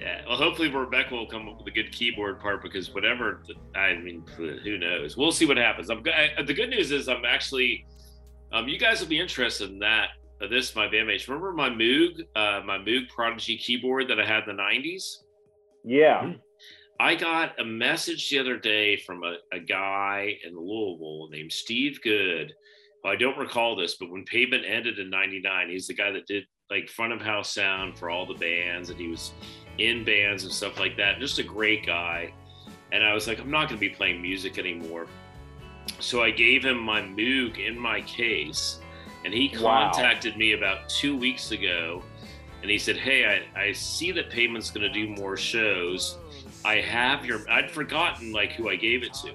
[0.01, 3.43] Yeah, well, hopefully Rebecca will come up with a good keyboard part because whatever,
[3.75, 5.17] I mean, who knows?
[5.17, 5.91] We'll see what happens.
[5.91, 7.85] I'm I, the good news is I'm actually,
[8.53, 10.11] um, you guys will be interested in that
[10.49, 11.27] this my bandmates.
[11.27, 15.17] Remember my Moog, uh, my Moog Prodigy keyboard that I had in the '90s?
[15.85, 16.35] Yeah.
[17.01, 22.01] I got a message the other day from a, a guy in Louisville named Steve
[22.03, 22.53] Good.
[23.03, 26.27] Well, I don't recall this, but when Pavement ended in '99, he's the guy that
[26.27, 29.33] did like front of house sound for all the bands, and he was
[29.79, 31.19] in bands and stuff like that.
[31.19, 32.33] Just a great guy.
[32.93, 35.07] And I was like, I'm not going to be playing music anymore.
[36.01, 38.81] So I gave him my Moog in my case
[39.25, 40.39] and he contacted wow.
[40.39, 42.03] me about two weeks ago
[42.63, 46.19] and he said, Hey, I, I see that Pavement's going to do more shows.
[46.65, 49.33] I have your, I'd forgotten like who I gave it to.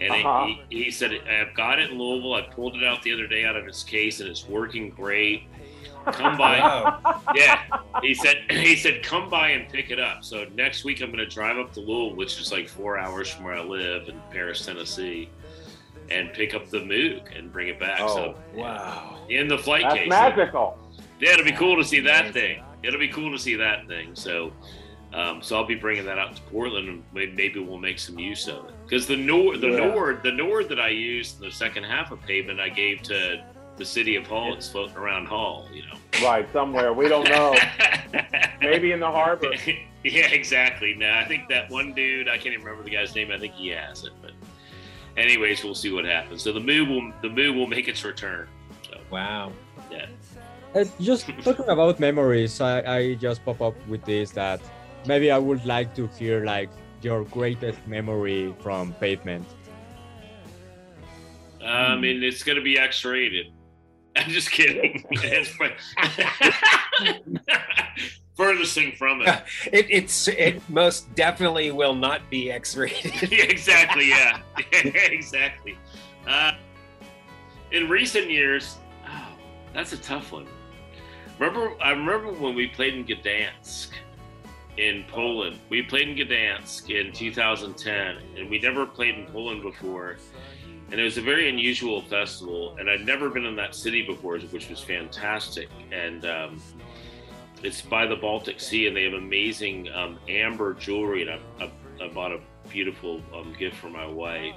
[0.00, 0.46] And uh-huh.
[0.68, 2.34] he, he said, I've got it in Louisville.
[2.34, 5.44] I pulled it out the other day out of its case and it's working great.
[6.12, 6.58] Come by.
[7.34, 7.62] yeah.
[8.02, 10.24] He said, he said, come by and pick it up.
[10.24, 13.28] So next week I'm going to drive up to Louisville, which is like four hours
[13.30, 15.30] from where I live in Paris, Tennessee
[16.10, 18.00] and pick up the Moog and bring it back.
[18.00, 19.18] Oh, so wow!
[19.28, 20.08] In the flight That's case.
[20.08, 20.78] magical.
[21.20, 22.62] Yeah, it'll be cool to see that thing.
[22.82, 24.14] It'll be cool to see that thing.
[24.14, 24.52] So,
[25.12, 28.46] um, so I'll be bringing that out to Portland, and maybe we'll make some use
[28.46, 28.74] of it.
[28.84, 29.88] Because the Nord, the yeah.
[29.88, 33.44] Nord, the Nord that I used in the second half of Pavement, I gave to
[33.78, 34.54] the city of Hull.
[34.54, 35.96] It's floating around Hull, you know.
[36.22, 37.56] Right, somewhere we don't know.
[38.60, 39.52] maybe in the harbor.
[40.04, 40.94] yeah, exactly.
[40.94, 43.30] Now I think that one dude, I can't even remember the guy's name.
[43.30, 44.32] I think he has it, but
[45.16, 46.42] anyways, we'll see what happens.
[46.42, 48.48] So the Moog will the Moog will make its return.
[48.90, 49.52] So, wow.
[49.90, 50.06] Yeah.
[50.74, 54.60] Uh, just talking about memories, I, I just pop up with this that
[55.06, 56.70] maybe I would like to hear like
[57.00, 59.46] your greatest memory from Pavement.
[61.64, 63.52] I mean, it's going to be X-rated.
[64.18, 65.04] I'm just kidding.
[68.36, 69.42] Furthest thing from it.
[69.72, 73.32] It, it's it most definitely will not be X-rated.
[73.32, 74.08] Exactly.
[74.08, 74.40] Yeah,
[74.82, 75.76] exactly.
[76.26, 76.52] Uh,
[77.72, 79.28] in recent years, oh,
[79.74, 80.46] that's a tough one.
[81.38, 83.88] Remember, I remember when we played in Gdansk,
[84.78, 85.58] in Poland.
[85.68, 90.16] We played in Gdansk in 2010, and we never played in Poland before.
[90.90, 94.38] And it was a very unusual festival, and I'd never been in that city before,
[94.38, 95.68] which was fantastic.
[95.92, 96.62] And um,
[97.62, 101.28] it's by the Baltic Sea, and they have amazing um, amber jewelry.
[101.28, 104.54] And I, I, I bought a beautiful um, gift for my wife,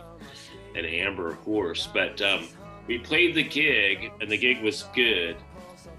[0.76, 1.90] an amber horse.
[1.94, 2.48] But um,
[2.88, 5.36] we played the gig, and the gig was good.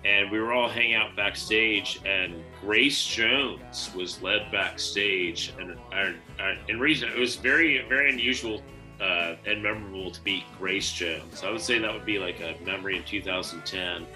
[0.04, 5.52] And we were all hanging out backstage, and Grace Jones was led backstage.
[5.60, 6.14] And our,
[6.68, 8.62] in reason, it was very, very unusual
[9.02, 11.42] uh, and memorable to meet Grace Jones.
[11.42, 14.06] I would say that would be like a memory in 2010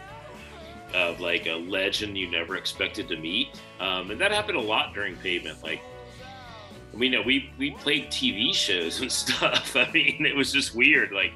[0.95, 3.61] of like a legend you never expected to meet.
[3.81, 5.63] Um, and that happened a lot during pavement.
[5.63, 5.81] Like,
[6.95, 9.75] we know we, we played TV shows and stuff.
[9.75, 11.11] I mean, it was just weird.
[11.13, 11.33] Like,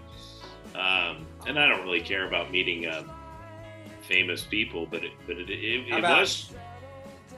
[0.76, 3.10] um, and I don't really care about meeting um,
[4.02, 6.52] famous people, but it, but it, it, How about- was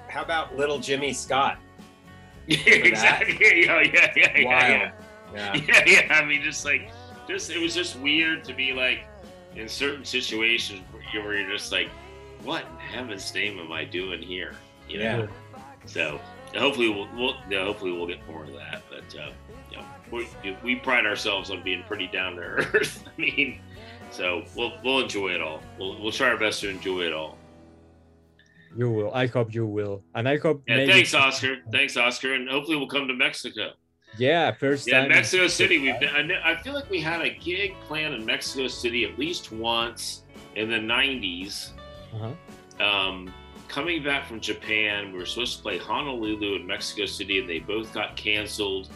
[0.08, 1.56] How about little Jimmy Scott?
[2.48, 3.64] exactly.
[3.64, 4.70] Yeah, yeah, yeah, yeah, Wild.
[4.70, 4.92] yeah.
[5.35, 5.55] Yeah.
[5.68, 6.07] yeah, yeah.
[6.14, 6.91] I mean, just like,
[7.28, 9.01] just it was just weird to be like
[9.57, 11.89] in certain situations where you- where you're just like,
[12.43, 14.55] what in heaven's name am I doing here?
[14.89, 15.05] You know.
[15.55, 15.61] Yeah.
[15.87, 16.20] So
[16.57, 18.83] hopefully we'll, we'll yeah, hopefully we'll get more of that.
[18.91, 19.30] But uh,
[19.70, 23.05] you know, we, we pride ourselves on being pretty down to earth.
[23.07, 23.61] I mean,
[24.11, 25.61] so we'll we'll enjoy it all.
[25.78, 27.37] We'll we'll try our best to enjoy it all.
[28.76, 29.12] You will.
[29.12, 30.03] I hope you will.
[30.14, 30.62] And I hope.
[30.66, 31.57] Yeah, maybe- thanks, Oscar.
[31.70, 33.72] Thanks, Oscar, and hopefully we'll come to Mexico.
[34.18, 35.78] Yeah, first Yeah, Mexico City.
[35.78, 39.52] We've been, I, feel like we had a gig planned in Mexico City at least
[39.52, 40.22] once
[40.54, 41.70] in the '90s.
[42.14, 42.84] Uh-huh.
[42.84, 43.32] Um,
[43.68, 47.58] coming back from Japan, we were supposed to play Honolulu and Mexico City, and they
[47.58, 48.90] both got canceled.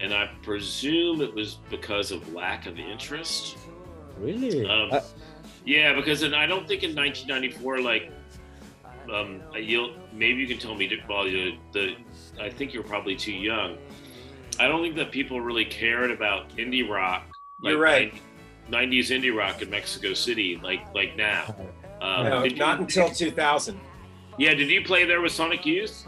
[0.00, 3.56] And I presume it was because of lack of interest.
[4.18, 4.66] Really?
[4.66, 5.00] Um, Uh,
[5.64, 8.10] yeah, because in, I don't think in 1994, like,
[9.12, 11.28] um, you'll maybe you can tell me, Paul.
[11.28, 11.96] you the
[12.40, 13.78] I think you're probably too young.
[14.60, 17.24] I don't think that people really cared about indie rock.
[17.60, 18.12] You're right.
[18.70, 21.54] 90s indie rock in Mexico City, like like now.
[22.02, 23.78] Um, No, did you- not until 2000.
[24.36, 26.04] yeah, did you play there with Sonic Youth?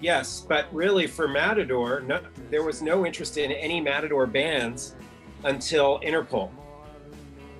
[0.00, 4.94] Yes, but really for Matador, no, there was no interest in any Matador bands
[5.44, 6.48] until Interpol.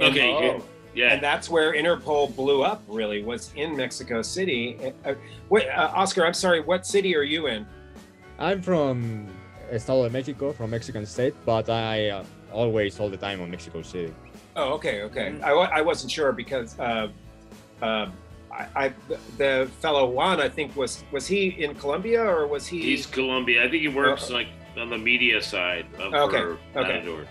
[0.01, 0.41] And- Okay, Oh.
[0.41, 0.63] good.
[0.95, 1.13] yeah.
[1.13, 2.83] And that's where Interpol blew up.
[2.89, 4.79] Really, was in Mexico City.
[5.05, 5.13] Uh,
[5.51, 6.61] wait, uh, Oscar, I'm sorry.
[6.63, 7.67] What city are you in?
[8.39, 9.27] I'm from
[9.71, 13.83] Estado de Mexico, from Mexican state, but I uh, always, all the time on Mexico
[13.83, 14.13] City.
[14.57, 15.33] Oh, okay, okay.
[15.33, 15.45] Mm-hmm.
[15.45, 17.09] I, I wasn't sure because uh,
[17.83, 18.11] uh,
[18.53, 18.95] I, I
[19.39, 22.83] the fellow Juan, I think was was he in Colombia or was he?
[22.83, 23.65] He's Colombia.
[23.65, 26.59] I think he works like on the media side of Okay, okay.
[26.75, 27.27] Matador.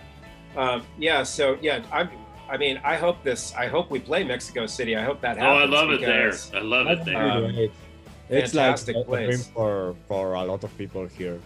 [0.56, 1.22] Um, yeah.
[1.22, 2.08] So yeah, I'm.
[2.48, 3.54] I mean, I hope this.
[3.54, 4.96] I hope we play Mexico City.
[4.96, 5.46] I hope that happens.
[5.46, 5.72] Oh, I happens.
[5.72, 6.60] love it there.
[6.60, 7.30] I love it there.
[7.30, 7.72] Um, really great.
[8.30, 11.40] It's like fantastic a, a dream for, for a lot of people here.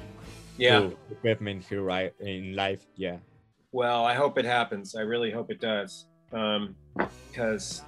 [0.56, 0.90] Yeah.
[1.10, 2.86] Equipment here, right, in life.
[2.96, 3.18] Yeah.
[3.72, 4.94] Well, I hope it happens.
[4.94, 6.06] I really hope it does.
[6.32, 6.74] Um,
[7.28, 7.82] because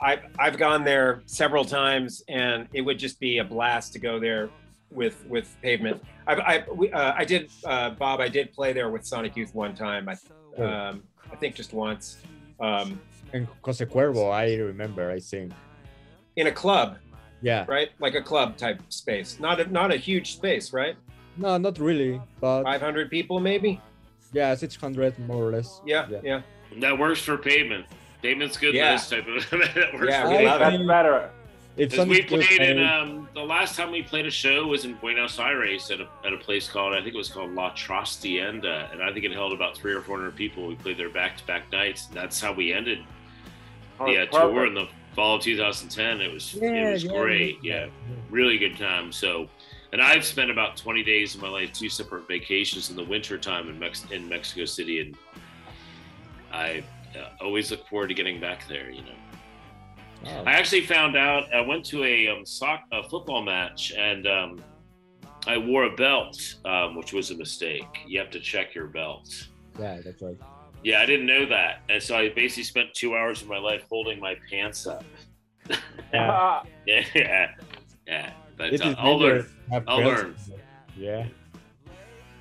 [0.00, 4.18] I've I've gone there several times, and it would just be a blast to go
[4.18, 4.50] there
[4.90, 6.02] with with pavement.
[6.26, 8.20] I I we, uh, I did uh, Bob.
[8.20, 10.08] I did play there with Sonic Youth one time.
[10.08, 10.16] I
[10.58, 10.64] Oh.
[10.66, 12.16] um, I think just once.
[12.60, 12.98] Um,
[13.34, 15.52] And Jose Cuervo, I remember, I think.
[16.36, 16.96] in a club,
[17.42, 17.66] Yeah.
[17.68, 17.90] right?
[17.98, 19.38] Like a club type space.
[19.38, 20.96] Not a, not a huge space, right?
[21.36, 23.80] No, not really, but 500 people maybe.
[24.32, 25.80] yeah, 600 more or less.
[25.86, 26.20] Yeah, Yeah.
[26.24, 26.42] yeah.
[26.80, 27.86] That works for Pavement.
[28.22, 28.96] Pavement's good Yeah.
[28.96, 29.74] for this type of.
[29.74, 30.58] that works Yeah, for we I love it.
[30.64, 31.30] That's think better.
[31.76, 35.38] If we played in um, the last time we played a show was in Buenos
[35.38, 39.02] Aires at a, at a place called I think it was called La Trastienda, and
[39.02, 40.66] I think it held about three or four hundred people.
[40.66, 42.06] We played there back to back nights.
[42.08, 43.00] And that's how we ended
[44.00, 46.20] Oh, the uh, tour in the fall of 2010.
[46.20, 47.58] It was it was great.
[47.62, 47.86] Yeah,
[48.30, 49.12] really good time.
[49.12, 49.48] So,
[49.96, 53.38] and I've spent about 20 days of my life, two separate vacations in the winter
[53.38, 55.16] time in Mex- in Mexico City, and
[56.52, 56.84] I
[57.18, 58.90] uh, always look forward to getting back there.
[58.90, 59.16] You know.
[60.26, 61.44] Oh, I actually found out.
[61.54, 64.60] I went to a um, soc- a football match, and um,
[65.46, 67.86] I wore a belt, um, which was a mistake.
[68.06, 69.48] You have to check your belt.
[69.80, 70.36] yeah, that's right.
[70.84, 73.84] Yeah, I didn't know that, and so I basically spent two hours of my life
[73.88, 75.06] holding my pants up.
[76.12, 77.54] Ah, Yeah, yeah,
[78.06, 78.32] yeah.
[78.56, 79.46] But It uh, I'll learn.
[79.70, 80.22] have I'll belts.
[80.22, 80.60] learn.
[80.96, 81.26] Yeah.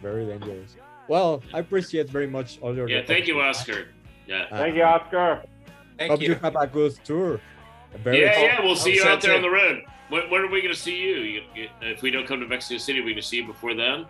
[0.02, 0.76] Very dangerous.
[1.08, 3.88] Well, I appreciate very much all your Yeah, thank you, Oscar.
[4.28, 4.46] Yeah.
[4.50, 5.44] Uh, Thank you, Oscar.
[5.98, 6.30] Thank Hope you.
[6.30, 6.36] you.
[6.36, 7.40] have a good tour.
[8.04, 8.44] Very yeah, cool.
[8.44, 9.84] yeah, we'll see you I'll out there on the road.
[10.10, 11.16] When, when are we going to see you?
[11.18, 11.70] You, you?
[11.82, 14.06] If we don't come to Mexico City, we can see you before then.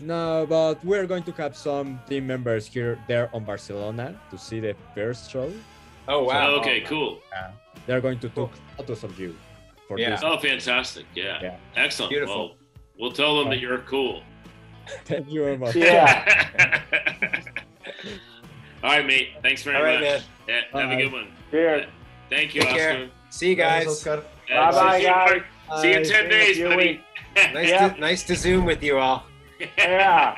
[0.00, 4.60] No, but we're going to have some team members here there on Barcelona to see
[4.60, 5.52] the first show.
[6.08, 6.54] Oh wow.
[6.54, 7.20] Oh, okay, cool.
[7.86, 9.36] They're going to take photos of you
[9.96, 10.10] for Yeah.
[10.10, 10.20] this.
[10.24, 11.04] Oh, fantastic.
[11.14, 11.38] Yeah.
[11.42, 11.56] Yeah.
[11.76, 12.10] Excellent.
[12.10, 12.48] Beautiful.
[12.48, 12.56] Well,
[12.98, 14.22] we'll tell them that you're cool.
[15.04, 15.76] Thank you very much.
[15.76, 16.80] Yeah.
[18.82, 19.28] All right, mate.
[19.42, 20.02] Thanks very All right, much.
[20.02, 20.22] man.
[20.72, 21.28] Yeah, have a good one.
[21.50, 21.86] Cheers.
[22.30, 22.90] Thank you, Take care.
[22.92, 23.10] Oscar.
[23.30, 23.86] See you guys.
[23.86, 24.24] Oscar.
[24.48, 25.42] Bye-bye, see you- guys.
[25.80, 27.00] See you in 10 days, See you buddy.
[27.54, 27.88] Nice Yeah.
[27.88, 29.24] to nice to zoom with you all.
[29.78, 30.36] Yeah.